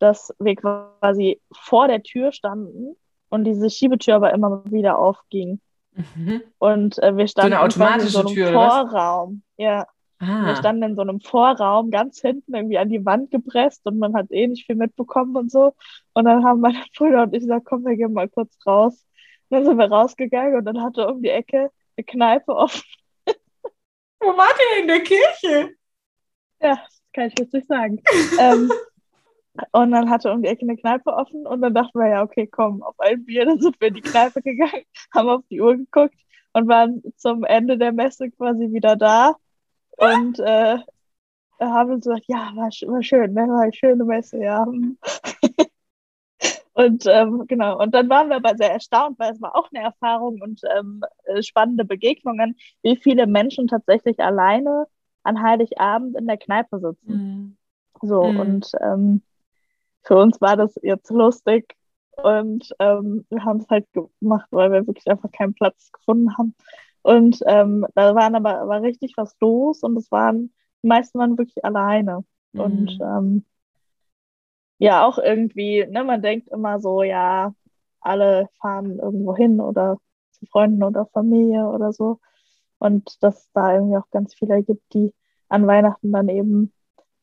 [0.00, 2.96] dass wir quasi vor der Tür standen
[3.28, 5.60] und diese Schiebetür aber immer wieder aufging.
[5.92, 6.42] Mhm.
[6.58, 8.52] Und äh, wir standen eine quasi in automatische so einem Tür?
[8.52, 9.42] Vorraum.
[9.58, 9.86] Ja,
[10.18, 14.00] wir Ah, standen in so einem Vorraum ganz hinten irgendwie an die Wand gepresst und
[14.00, 15.72] man hat eh nicht viel mitbekommen und so.
[16.14, 19.06] Und dann haben meine Brüder und ich gesagt, komm, wir gehen mal kurz raus.
[19.50, 22.82] Und dann sind wir rausgegangen und dann hatte um die Ecke eine Kneipe offen.
[24.20, 25.74] Wo wart ihr in der Kirche?
[26.60, 28.02] Ja, das kann ich jetzt nicht sagen.
[28.40, 28.70] ähm,
[29.72, 32.46] und dann hatte um die Ecke eine Kneipe offen und dann dachten wir, ja, okay,
[32.46, 33.46] komm, auf ein Bier.
[33.46, 36.14] Dann sind wir in die Kneipe gegangen, haben auf die Uhr geguckt
[36.52, 39.36] und waren zum Ende der Messe quasi wieder da.
[39.98, 40.78] Und äh,
[41.58, 43.48] haben uns gesagt, ja, war, war schön, ne?
[43.48, 44.66] War eine schöne Messe, ja.
[46.76, 49.82] Und ähm, genau, und dann waren wir aber sehr erstaunt, weil es war auch eine
[49.84, 54.86] Erfahrung und ähm, äh, spannende Begegnungen, wie viele Menschen tatsächlich alleine
[55.22, 57.12] an Heiligabend in der Kneipe sitzen.
[57.12, 57.56] Mhm.
[58.02, 58.40] So, Mhm.
[58.40, 59.22] und ähm,
[60.04, 61.74] für uns war das jetzt lustig
[62.16, 63.86] und ähm, wir haben es halt
[64.20, 66.54] gemacht, weil wir wirklich einfach keinen Platz gefunden haben.
[67.02, 71.38] Und ähm, da waren aber war richtig was los und es waren, die meisten waren
[71.38, 72.24] wirklich alleine.
[72.56, 73.00] Und Mhm.
[73.00, 73.46] ähm,
[74.78, 77.54] ja, auch irgendwie, ne, man denkt immer so, ja,
[78.00, 79.98] alle fahren irgendwo hin oder
[80.32, 82.20] zu Freunden oder Familie oder so.
[82.78, 85.14] Und dass es da irgendwie auch ganz viele gibt, die
[85.48, 86.72] an Weihnachten dann eben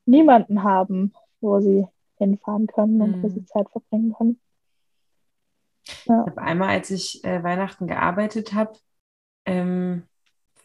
[0.06, 1.88] niemanden haben, wo sie
[2.18, 3.30] hinfahren können und wo Mhm.
[3.30, 4.40] sie Zeit verbringen können.
[6.06, 6.26] Ja.
[6.26, 8.78] Ich habe einmal, als ich äh, Weihnachten gearbeitet habe,
[9.46, 10.04] ähm,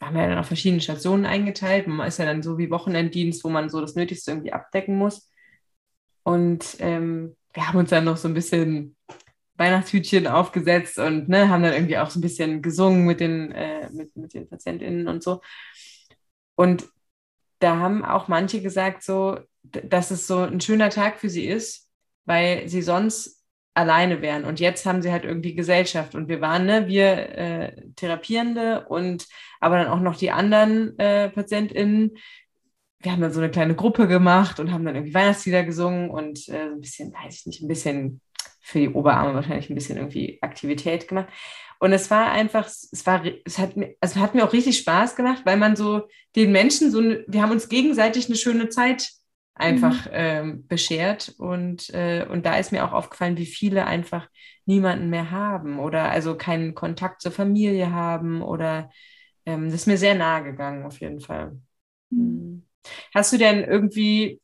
[0.00, 1.86] waren wir ja dann auf verschiedenen Stationen eingeteilt.
[1.88, 5.30] Man ist ja dann so wie Wochenenddienst, wo man so das Nötigste irgendwie abdecken muss.
[6.28, 8.94] Und ähm, wir haben uns dann noch so ein bisschen
[9.56, 13.88] Weihnachtshütchen aufgesetzt und ne, haben dann irgendwie auch so ein bisschen gesungen mit den, äh,
[13.90, 15.40] mit, mit den PatientInnen und so.
[16.54, 16.86] Und
[17.60, 21.88] da haben auch manche gesagt, so, dass es so ein schöner Tag für sie ist,
[22.26, 24.44] weil sie sonst alleine wären.
[24.44, 26.14] Und jetzt haben sie halt irgendwie Gesellschaft.
[26.14, 29.26] Und wir waren, ne, wir äh, Therapierende und
[29.60, 32.18] aber dann auch noch die anderen äh, PatientInnen,
[33.00, 36.48] wir haben dann so eine kleine Gruppe gemacht und haben dann irgendwie Weihnachtslieder gesungen und
[36.48, 38.20] äh, ein bisschen, weiß ich nicht, ein bisschen
[38.60, 41.28] für die Oberarme wahrscheinlich ein bisschen irgendwie Aktivität gemacht.
[41.80, 45.14] Und es war einfach, es war, es hat mir, also hat mir auch richtig Spaß
[45.14, 49.10] gemacht, weil man so den Menschen so, wir haben uns gegenseitig eine schöne Zeit
[49.54, 50.12] einfach mhm.
[50.12, 54.28] ähm, beschert und, äh, und da ist mir auch aufgefallen, wie viele einfach
[54.66, 58.90] niemanden mehr haben oder also keinen Kontakt zur Familie haben oder
[59.46, 61.58] ähm, das ist mir sehr nahe gegangen auf jeden Fall.
[62.10, 62.67] Mhm.
[63.14, 64.40] Hast du denn irgendwie,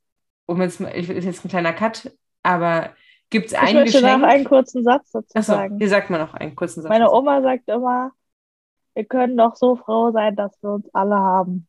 [0.47, 2.95] um jetzt, ich ist jetzt ein kleiner Cut, aber
[3.31, 4.21] gibt es ein Ich möchte Geschenk?
[4.21, 5.79] noch einen kurzen Satz dazu Achso, sagen.
[5.79, 6.91] Hier sagt man noch einen kurzen Satz.
[6.91, 8.13] Meine Oma sagt immer,
[8.95, 11.67] wir können doch so froh sein, dass wir uns alle haben.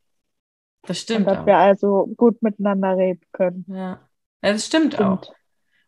[0.84, 1.22] Das stimmt.
[1.22, 1.46] Und dass auch.
[1.46, 3.66] wir also gut miteinander reden können.
[3.68, 4.00] Ja,
[4.44, 5.34] ja das stimmt, stimmt auch.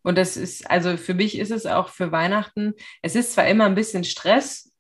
[0.04, 3.66] Und das ist, also für mich ist es auch für Weihnachten, es ist zwar immer
[3.66, 4.74] ein bisschen Stress,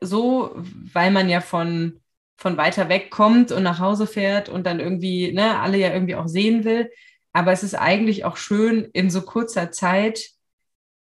[0.00, 0.50] so,
[0.92, 2.02] weil man ja von,
[2.36, 6.16] von weiter weg kommt und nach Hause fährt und dann irgendwie, ne, alle ja irgendwie
[6.16, 6.90] auch sehen will.
[7.32, 10.30] Aber es ist eigentlich auch schön, in so kurzer Zeit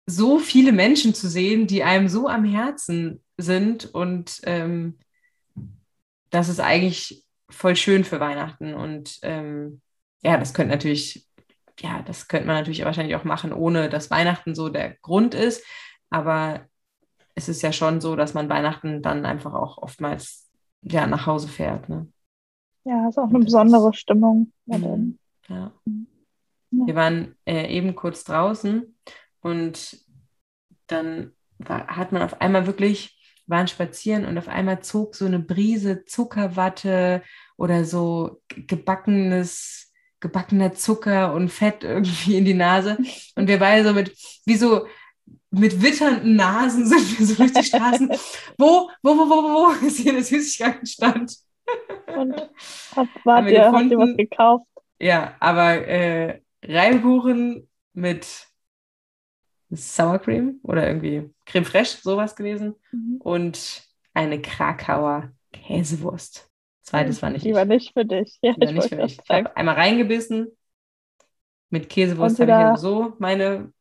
[0.05, 3.85] so viele Menschen zu sehen, die einem so am Herzen sind.
[3.85, 4.99] Und ähm,
[6.29, 8.73] das ist eigentlich voll schön für Weihnachten.
[8.73, 9.81] Und ähm,
[10.21, 11.27] ja, das könnte natürlich,
[11.79, 15.63] ja, das könnte man natürlich wahrscheinlich auch machen, ohne dass Weihnachten so der Grund ist.
[16.09, 16.65] Aber
[17.35, 20.50] es ist ja schon so, dass man Weihnachten dann einfach auch oftmals
[20.81, 21.89] ja, nach Hause fährt.
[21.89, 22.07] Ne?
[22.83, 24.51] Ja, ist auch eine besondere Stimmung.
[24.65, 25.17] Mhm.
[25.47, 25.71] Ja.
[25.85, 26.07] Mhm.
[26.71, 28.95] Wir waren äh, eben kurz draußen
[29.41, 30.05] und
[30.87, 33.17] dann war, hat man auf einmal wirklich,
[33.47, 37.21] waren spazieren und auf einmal zog so eine Brise Zuckerwatte
[37.57, 42.97] oder so gebackenes, gebackener Zucker und Fett irgendwie in die Nase.
[43.35, 44.15] Und wir beide so mit,
[44.45, 44.87] wie so
[45.51, 48.09] mit witternden Nasen sind wir so durch die Straßen.
[48.57, 51.37] wo, wo, wo, wo, wo ist hier der Süßigkeitenstand?
[52.15, 52.35] Und
[52.95, 54.65] hab, wart ihr, habt ihr was gekauft?
[54.99, 58.47] Ja, aber äh, Reibkuchen mit
[59.71, 62.75] Sour Cream oder irgendwie Creme Fraiche, sowas gewesen.
[62.91, 63.17] Mhm.
[63.19, 66.49] Und eine Krakauer Käsewurst.
[66.81, 67.45] Zweites war nicht.
[67.45, 68.37] Die war nicht für dich.
[68.41, 69.19] Ja, die war nicht für mich.
[69.23, 70.47] Ich habe einmal reingebissen.
[71.69, 73.71] Mit Käsewurst habe ich ja so meine,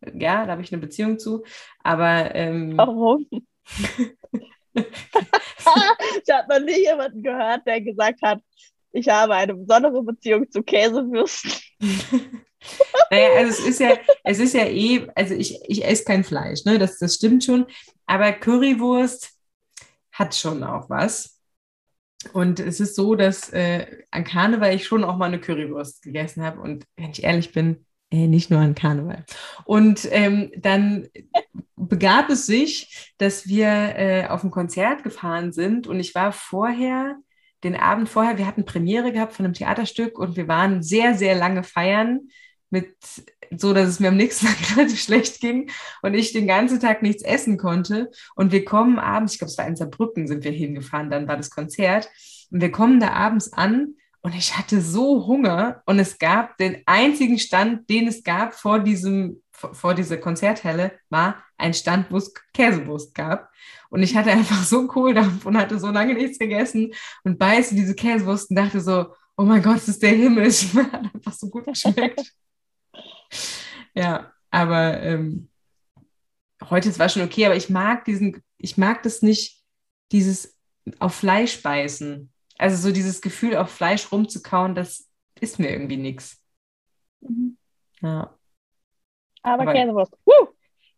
[0.00, 1.44] ja, da habe ich eine Beziehung zu.
[1.82, 2.34] Aber.
[2.34, 3.26] Ähm, Warum?
[4.74, 4.84] ich
[6.30, 8.40] habe noch nie jemanden gehört, der gesagt hat,
[8.92, 11.52] ich habe eine besondere Beziehung zu Käsewürsten.
[13.10, 16.64] naja, also es ist ja, es ist ja eh, also ich, ich esse kein Fleisch,
[16.64, 16.78] ne?
[16.78, 17.66] Das, das stimmt schon.
[18.06, 19.32] Aber Currywurst
[20.12, 21.38] hat schon auch was.
[22.32, 26.42] Und es ist so, dass äh, an Karneval ich schon auch mal eine Currywurst gegessen
[26.42, 26.60] habe.
[26.60, 29.24] Und wenn ich ehrlich bin, nicht nur an Karneval.
[29.64, 31.08] Und ähm, dann
[31.76, 37.16] begab es sich, dass wir äh, auf ein Konzert gefahren sind und ich war vorher
[37.64, 41.34] den Abend vorher, wir hatten Premiere gehabt von einem Theaterstück und wir waren sehr, sehr
[41.34, 42.28] lange feiern
[42.70, 42.94] mit
[43.56, 45.70] so, dass es mir am nächsten Tag relativ schlecht ging
[46.02, 48.10] und ich den ganzen Tag nichts essen konnte.
[48.34, 51.36] Und wir kommen abends, ich glaube, es war in Saarbrücken, sind wir hingefahren, dann war
[51.36, 52.08] das Konzert.
[52.50, 53.94] Und wir kommen da abends an
[54.28, 58.78] und ich hatte so Hunger und es gab den einzigen Stand, den es gab vor
[58.78, 63.50] diesem, vor dieser Konzerthalle, war ein Stand, wo es Käsewurst gab.
[63.88, 66.92] Und ich hatte einfach so Kohldampf und hatte so lange nichts gegessen
[67.24, 70.44] und beiße diese Käsewurst und dachte so, oh mein Gott, das ist der Himmel.
[70.44, 72.34] Es hat einfach so gut geschmeckt.
[73.94, 75.48] ja, aber ähm,
[76.68, 79.62] heute ist es schon okay, aber ich mag diesen, ich mag das nicht,
[80.12, 80.54] dieses
[80.98, 82.30] auf Fleisch beißen.
[82.58, 85.08] Also so dieses Gefühl, auf Fleisch rumzukauen, das
[85.40, 86.42] ist mir irgendwie nichts.
[87.20, 87.56] Mhm.
[88.02, 88.36] Ja.
[89.42, 90.16] Aber, aber Käsewurst.
[90.24, 90.48] Woo!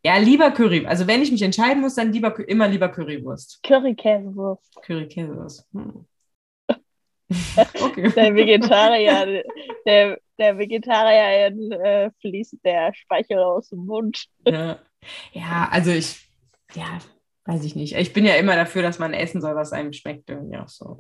[0.02, 0.86] Ja, lieber Curry.
[0.86, 3.62] Also wenn ich mich entscheiden muss, dann lieber immer lieber Currywurst.
[3.62, 4.82] Curry-Käsewurst.
[4.82, 5.66] Curry-Käsewurst.
[5.72, 6.06] Hm.
[7.80, 8.10] okay.
[8.10, 9.44] Der Vegetarier,
[9.86, 14.24] der, der Vegetarier äh, fließt der Speichel aus dem Mund.
[14.46, 14.78] Ja.
[15.32, 16.28] ja, also ich,
[16.74, 16.98] ja,
[17.44, 17.94] weiß ich nicht.
[17.94, 20.30] Ich bin ja immer dafür, dass man essen soll, was einem schmeckt.
[20.30, 20.98] Irgendwie auch so.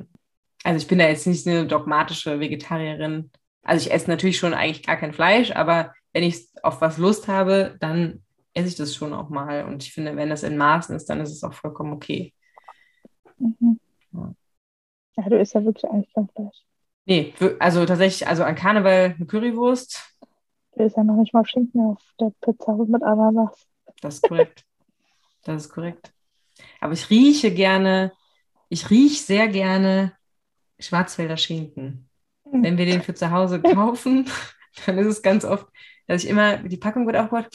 [0.64, 3.30] Also ich bin da jetzt nicht eine dogmatische Vegetarierin.
[3.62, 7.28] Also ich esse natürlich schon eigentlich gar kein Fleisch, aber wenn ich auf was Lust
[7.28, 8.22] habe, dann
[8.54, 9.64] esse ich das schon auch mal.
[9.64, 12.34] Und ich finde, wenn das in Maßen ist, dann ist es auch vollkommen okay.
[13.38, 13.78] Mhm.
[14.12, 14.34] Ja.
[15.16, 16.64] ja, du isst ja wirklich eigentlich kein Fleisch.
[17.06, 20.16] Nee, also tatsächlich, also an Karneval eine Currywurst.
[20.76, 23.66] Du isst ja noch nicht mal Schinken auf der Pizza mit Ananas.
[24.00, 24.64] Das ist korrekt.
[25.44, 26.12] das ist korrekt.
[26.80, 28.12] Aber ich rieche gerne,
[28.68, 30.12] ich rieche sehr gerne
[30.80, 32.08] Schwarzwälder Schinken.
[32.44, 32.62] Mhm.
[32.62, 34.28] Wenn wir den für zu Hause kaufen,
[34.86, 35.66] dann ist es ganz oft,
[36.06, 37.48] dass ich immer, die Packung wird aufgebaut,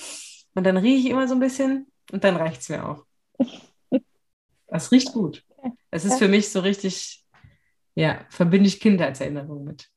[0.55, 3.05] und dann rieche ich immer so ein bisschen und dann reicht es mir auch.
[4.67, 5.45] Das riecht gut.
[5.91, 7.23] Es ist für mich so richtig,
[7.93, 9.89] ja, verbinde ich Kindheitserinnerungen mit.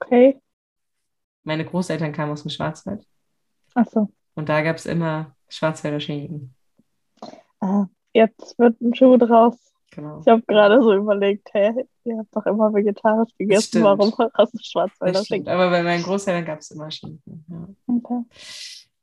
[0.00, 0.40] Okay.
[1.44, 3.06] Meine Großeltern kamen aus dem Schwarzwald
[3.74, 4.10] Achso.
[4.34, 6.54] und da gab es immer Schwarzwälder Schinken.
[7.60, 9.56] Ah, jetzt wird ein Schuh draus.
[9.96, 10.20] Genau.
[10.20, 11.72] Ich habe gerade so überlegt, hey,
[12.04, 13.84] ihr habt doch immer vegetarisch gegessen, stimmt.
[13.86, 15.24] warum hast du Schwarzwälder.
[15.24, 15.48] Schinken?
[15.48, 17.44] Aber bei meinen Großeltern gab es immer Schinken.
[17.48, 17.66] Ja.
[17.96, 18.22] Okay.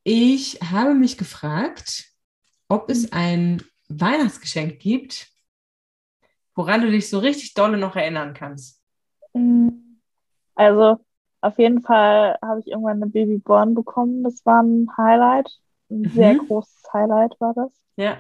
[0.04, 2.06] Ich habe mich gefragt,
[2.70, 5.30] ob es ein Weihnachtsgeschenk gibt,
[6.56, 8.80] woran du dich so richtig dolle noch erinnern kannst.
[9.34, 9.70] Mm,
[10.56, 10.98] Also,
[11.42, 14.24] auf jeden Fall habe ich irgendwann eine Babyborn bekommen.
[14.24, 15.50] Das war ein Highlight.
[15.90, 16.48] Ein sehr Mhm.
[16.48, 17.72] großes Highlight war das.
[17.96, 18.18] Ja.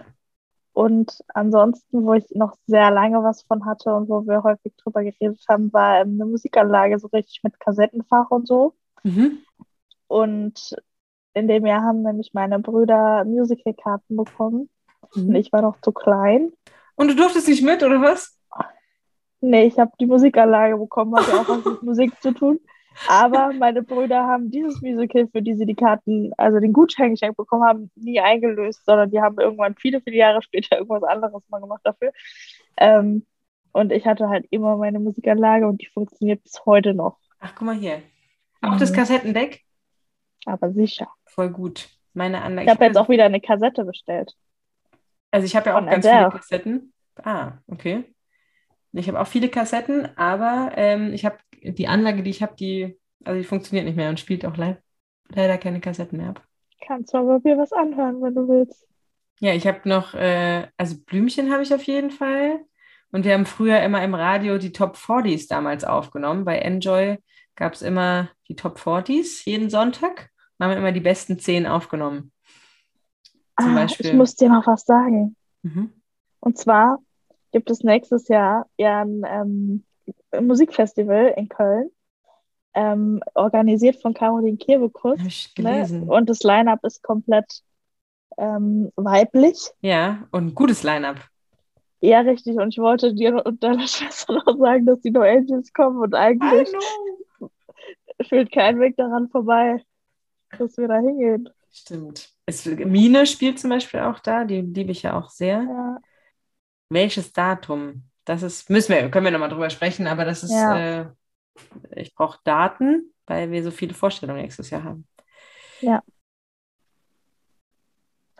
[0.74, 5.04] Und ansonsten, wo ich noch sehr lange was von hatte und wo wir häufig drüber
[5.04, 8.74] geredet haben, war ähm, eine Musikanlage, so richtig mit Kassettenfach und so.
[9.04, 9.40] Mhm.
[10.08, 10.76] Und
[11.36, 14.70] in dem Jahr haben nämlich meine Brüder Musicalkarten bekommen.
[15.16, 15.36] Und Mhm.
[15.36, 16.52] ich war noch zu klein.
[16.96, 18.38] Und du durftest nicht mit, oder was?
[19.42, 22.60] Nee, ich habe die Musikanlage bekommen, hat ja auch was mit Musik zu tun.
[23.08, 27.38] Aber meine Brüder haben dieses Musical, für die sie die Karten, also den Gutschein geschenkt
[27.38, 31.60] bekommen haben, nie eingelöst, sondern die haben irgendwann viele, viele Jahre später irgendwas anderes mal
[31.60, 32.12] gemacht dafür.
[32.78, 33.26] Ähm,
[33.72, 37.18] und ich hatte halt immer meine Musikanlage und die funktioniert bis heute noch.
[37.40, 38.02] Ach, guck mal hier.
[38.62, 38.96] Auch das Mhm.
[38.96, 39.62] Kassettendeck?
[40.46, 41.08] Aber sicher.
[41.26, 41.90] Voll gut.
[42.14, 42.68] Meine Anlage.
[42.68, 44.34] Ich habe jetzt auch wieder eine Kassette bestellt.
[45.32, 46.30] Also ich habe ja auch Von ganz Adele.
[46.30, 46.94] viele Kassetten.
[47.24, 48.04] Ah, okay.
[48.92, 52.98] Ich habe auch viele Kassetten, aber ähm, ich habe die Anlage, die ich habe, die,
[53.24, 54.78] also die funktioniert nicht mehr und spielt auch le
[55.30, 56.44] leider keine Kassetten mehr ab.
[56.86, 58.86] Kannst du aber mir was anhören, wenn du willst.
[59.40, 62.60] Ja, ich habe noch, äh, also Blümchen habe ich auf jeden Fall.
[63.12, 66.46] Und wir haben früher immer im Radio die Top 40s damals aufgenommen.
[66.46, 67.18] Bei Enjoy
[67.56, 70.30] gab es immer die Top 40s jeden Sonntag.
[70.58, 72.32] Da haben wir immer die besten 10 aufgenommen.
[73.60, 74.08] Zum ah, Beispiel.
[74.08, 75.36] ich muss dir noch was sagen.
[75.62, 75.92] Mhm.
[76.40, 77.00] Und zwar
[77.52, 79.84] gibt es nächstes Jahr ja ein ähm,
[80.40, 81.90] Musikfestival in Köln,
[82.74, 84.58] ähm, organisiert von Caroline
[85.26, 86.06] ich Ne?
[86.08, 87.62] Und das Line-Up ist komplett
[88.38, 89.70] ähm, weiblich.
[89.82, 91.20] Ja, und ein gutes Line-Up.
[92.02, 92.58] Ja, richtig.
[92.58, 96.16] Und ich wollte dir und deiner Schwester noch sagen, dass die No Angels kommen und
[96.16, 96.70] eigentlich
[98.28, 99.82] führt kein Weg daran vorbei,
[100.58, 101.50] dass wir da hingehen.
[101.72, 102.30] Stimmt.
[102.46, 105.64] Es, Mine spielt zum Beispiel auch da, die liebe ich ja auch sehr.
[105.64, 105.98] Ja,
[106.90, 108.04] Welches Datum?
[108.26, 111.02] Das ist, müssen wir, können wir nochmal drüber sprechen, aber das ist, Ja.
[111.02, 111.10] äh,
[111.96, 115.08] ich brauche Daten, weil wir so viele Vorstellungen nächstes Jahr haben.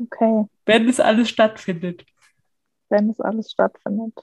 [0.02, 2.06] okay, Wenn es alles stattfindet.
[2.90, 4.18] wenn es alles stattfindet.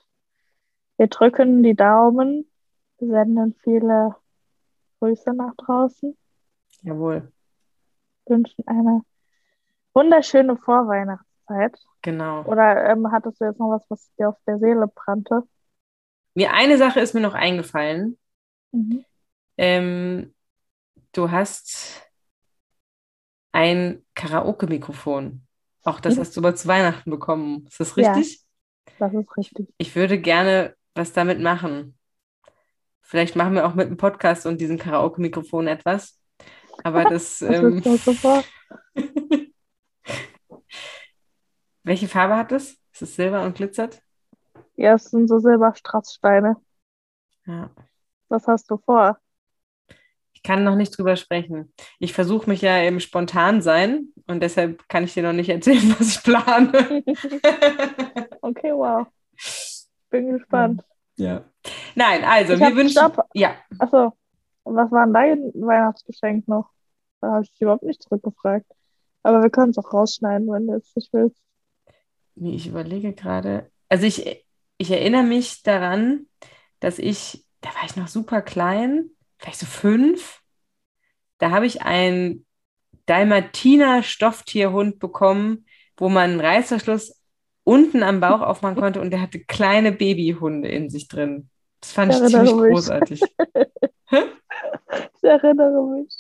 [0.97, 2.51] Wir drücken die Daumen,
[2.99, 4.17] senden viele
[5.01, 6.17] Grüße nach draußen,
[6.83, 7.33] Jawohl,
[8.27, 9.03] wünschen eine
[9.93, 11.79] wunderschöne Vorweihnachtszeit.
[12.03, 12.45] Genau.
[12.45, 15.43] Oder ähm, hattest du jetzt noch was, was dir auf der Seele brannte?
[16.35, 18.19] Mir eine Sache ist mir noch eingefallen.
[18.73, 19.05] Mhm.
[19.59, 20.35] Ähm,
[21.13, 22.03] du hast
[23.53, 25.43] ein Karaoke-Mikrofon.
[25.85, 26.21] Auch das Mhm.
[26.21, 27.67] hast du mal zu Weihnachten bekommen.
[27.69, 28.13] Ist das Ja.
[28.13, 28.43] richtig?
[28.99, 29.69] Das ist richtig.
[29.79, 31.97] Ich würde gerne was damit machen.
[33.03, 36.21] Vielleicht machen wir auch mit dem Podcast und diesem Karaoke-Mikrofon etwas.
[36.85, 38.45] Aber das, Das ähm, super.
[41.83, 42.79] welche Farbe hat es?
[42.93, 44.03] Ist es silber und glitzert?
[44.77, 46.57] Ja, es sind so Silberstrasssteine.
[47.47, 47.71] Ja.
[48.29, 49.19] Was hast du vor?
[50.33, 51.73] Ich kann noch nicht drüber sprechen.
[51.99, 56.09] Ich versuche mich ja im Spontan-Sein und deshalb kann ich dir noch nicht erzählen, was
[56.17, 57.03] ich plane.
[58.43, 59.07] Okay, wow.
[60.11, 60.83] Bin gespannt.
[61.17, 61.45] ja.
[61.95, 62.93] Nein, also Ich wir wünschen.
[62.93, 63.27] stopp.
[63.35, 64.13] Ja, Achso,
[64.65, 66.71] was war denn dein Weihnachtsgeschenk noch?
[67.21, 68.67] Da habe ich dich überhaupt nicht zurückgefragt.
[69.23, 71.37] Aber wir können es auch rausschneiden, wenn du jetzt nicht willst.
[72.35, 73.71] Nee, ich überlege gerade.
[73.89, 74.45] Also ich,
[74.79, 76.27] ich erinnere mich daran,
[76.81, 80.41] dass ich, da war ich noch super klein, vielleicht so fünf.
[81.39, 82.47] Da habe ich einen
[83.07, 85.67] Dalmatiner Stofftierhund bekommen,
[85.97, 87.21] wo man einen Reißverschluss
[87.65, 91.51] unten am Bauch aufmachen konnte und der hatte kleine Babyhunde in sich drin.
[91.81, 92.67] Das fand ich Ich ziemlich mich.
[92.69, 93.35] großartig.
[95.17, 96.15] Ich erinnere mich.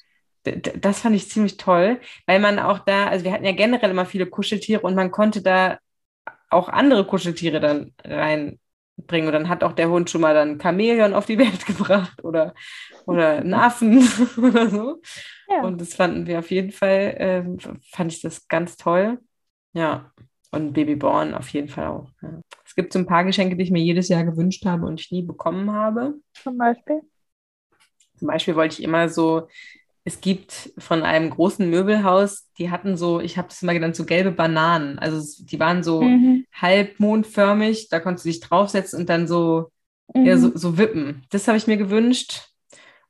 [0.45, 4.07] Das fand ich ziemlich toll, weil man auch da, also wir hatten ja generell immer
[4.07, 5.79] viele Kuscheltiere und man konnte da
[6.51, 9.29] auch andere Kuscheltiere dann reinbringen.
[9.29, 12.55] Und dann hat auch der Hund schon mal dann Chamäleon auf die Welt gebracht oder,
[13.07, 13.99] oder einen Affen
[14.37, 15.01] oder so.
[15.49, 15.63] Ja.
[15.63, 17.59] Und das fanden wir auf jeden Fall, ähm,
[17.91, 19.19] fand ich das ganz toll.
[19.73, 20.13] Ja,
[20.53, 22.11] und Babyborn auf jeden Fall auch.
[22.23, 22.41] Ja.
[22.65, 25.11] Es gibt so ein paar Geschenke, die ich mir jedes Jahr gewünscht habe und ich
[25.11, 26.15] nie bekommen habe.
[26.35, 27.03] Zum Beispiel.
[28.17, 29.49] Zum Beispiel wollte ich immer so,
[30.05, 34.05] es gibt von einem großen Möbelhaus, die hatten so, ich habe das immer genannt, so
[34.05, 34.99] gelbe Bananen.
[34.99, 36.47] Also die waren so Mhm.
[36.55, 39.71] halbmondförmig, da konntest du dich draufsetzen und dann so,
[40.15, 40.27] Mhm.
[40.27, 41.25] ja, so, so wippen.
[41.31, 42.49] Das habe ich mir gewünscht.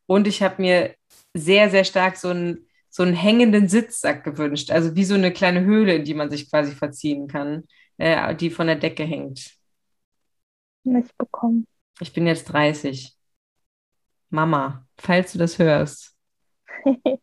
[0.07, 0.95] Und ich habe mir
[1.35, 4.71] sehr, sehr stark so einen, so einen hängenden Sitzsack gewünscht.
[4.73, 7.65] Also wie so eine kleine Höhle, in die man sich quasi verziehen kann,
[7.99, 9.53] äh, die von der Decke hängt.
[10.83, 11.67] Nicht bekommen.
[12.01, 13.17] Ich bin jetzt 30.
[14.31, 16.17] Mama, falls du das hörst.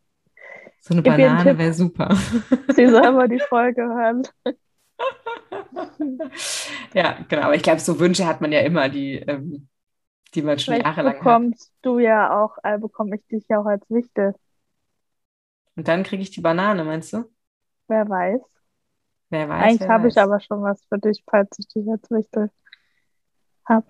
[0.79, 2.15] So eine Banane wäre super.
[2.75, 4.23] Sie soll mal die Folge hören.
[6.93, 7.41] ja, genau.
[7.41, 9.67] Aber ich glaube, so Wünsche hat man ja immer, die, ähm,
[10.33, 11.19] die man schon Vielleicht jahrelang hat.
[11.19, 14.33] bekommst du ja auch, äh, bekomme ich dich ja auch als Wichtel.
[15.75, 17.25] Und dann kriege ich die Banane, meinst du?
[17.89, 18.41] Wer weiß.
[19.29, 19.63] Wer weiß.
[19.63, 22.49] Eigentlich habe ich aber schon was für dich, falls ich dich als Wichtel
[23.65, 23.87] habe.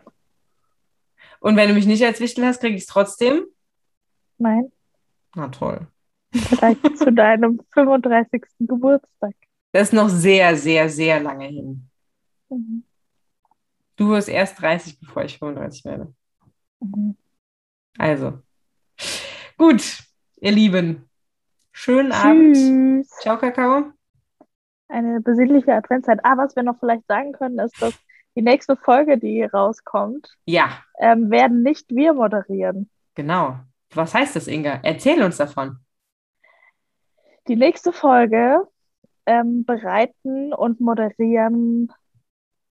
[1.39, 3.45] Und wenn du mich nicht als Wichtel hast, kriege ich es trotzdem?
[4.39, 4.72] Nein,
[5.38, 5.86] Na toll.
[6.34, 8.44] vielleicht zu deinem 35.
[8.60, 9.36] Geburtstag.
[9.72, 11.88] Das ist noch sehr, sehr, sehr lange hin.
[12.50, 12.84] Mhm.
[13.98, 16.14] Du wirst erst 30, bevor ich 35 werde.
[16.80, 17.16] Mhm.
[18.00, 18.40] Also.
[19.58, 20.04] Gut,
[20.38, 21.08] ihr Lieben.
[21.72, 22.56] Schönen Abend.
[22.56, 23.10] Tschüss.
[23.22, 23.92] Ciao, Kakao.
[24.88, 26.20] Eine besinnliche Adventszeit.
[26.24, 27.94] Ah, was wir noch vielleicht sagen können, ist, dass
[28.36, 32.90] die nächste Folge, die rauskommt, Ja, ähm, werden nicht wir moderieren.
[33.14, 33.60] genau.
[33.94, 34.80] Was heißt das, Inga?
[34.84, 35.80] Erzähl uns davon.
[37.48, 38.68] Die nächste Folge
[39.26, 41.92] ähm, bereiten und moderieren,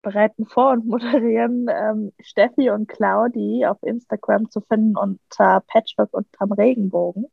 [0.03, 6.53] bereiten vor und moderieren ähm, Steffi und Claudi auf Instagram zu finden unter Patchwork unterm
[6.53, 7.27] Regenbogen.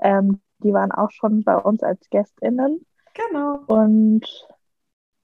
[0.00, 3.64] Ähm, die waren auch schon bei uns als GästInnen Genau.
[3.66, 4.26] und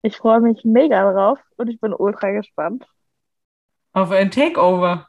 [0.02, 2.86] ich freue mich mega drauf und ich bin ultra gespannt,
[3.94, 5.08] Auf ein Takeover.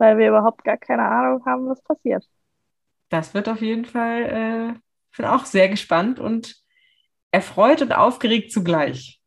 [0.00, 2.26] Weil wir überhaupt gar keine Ahnung haben, was passiert.
[3.10, 4.78] Das wird auf jeden Fall, äh,
[5.10, 6.56] ich bin auch sehr gespannt und
[7.30, 9.20] erfreut und aufgeregt zugleich.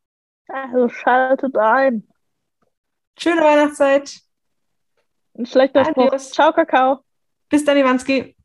[0.48, 2.08] Also schaltet ein.
[3.20, 4.20] Schöne Weihnachtszeit.
[5.38, 6.08] Ein schlechter Spruch.
[6.08, 6.32] Adios.
[6.32, 7.00] Ciao, Kakao.
[7.50, 8.36] Bis dann, Iwanski.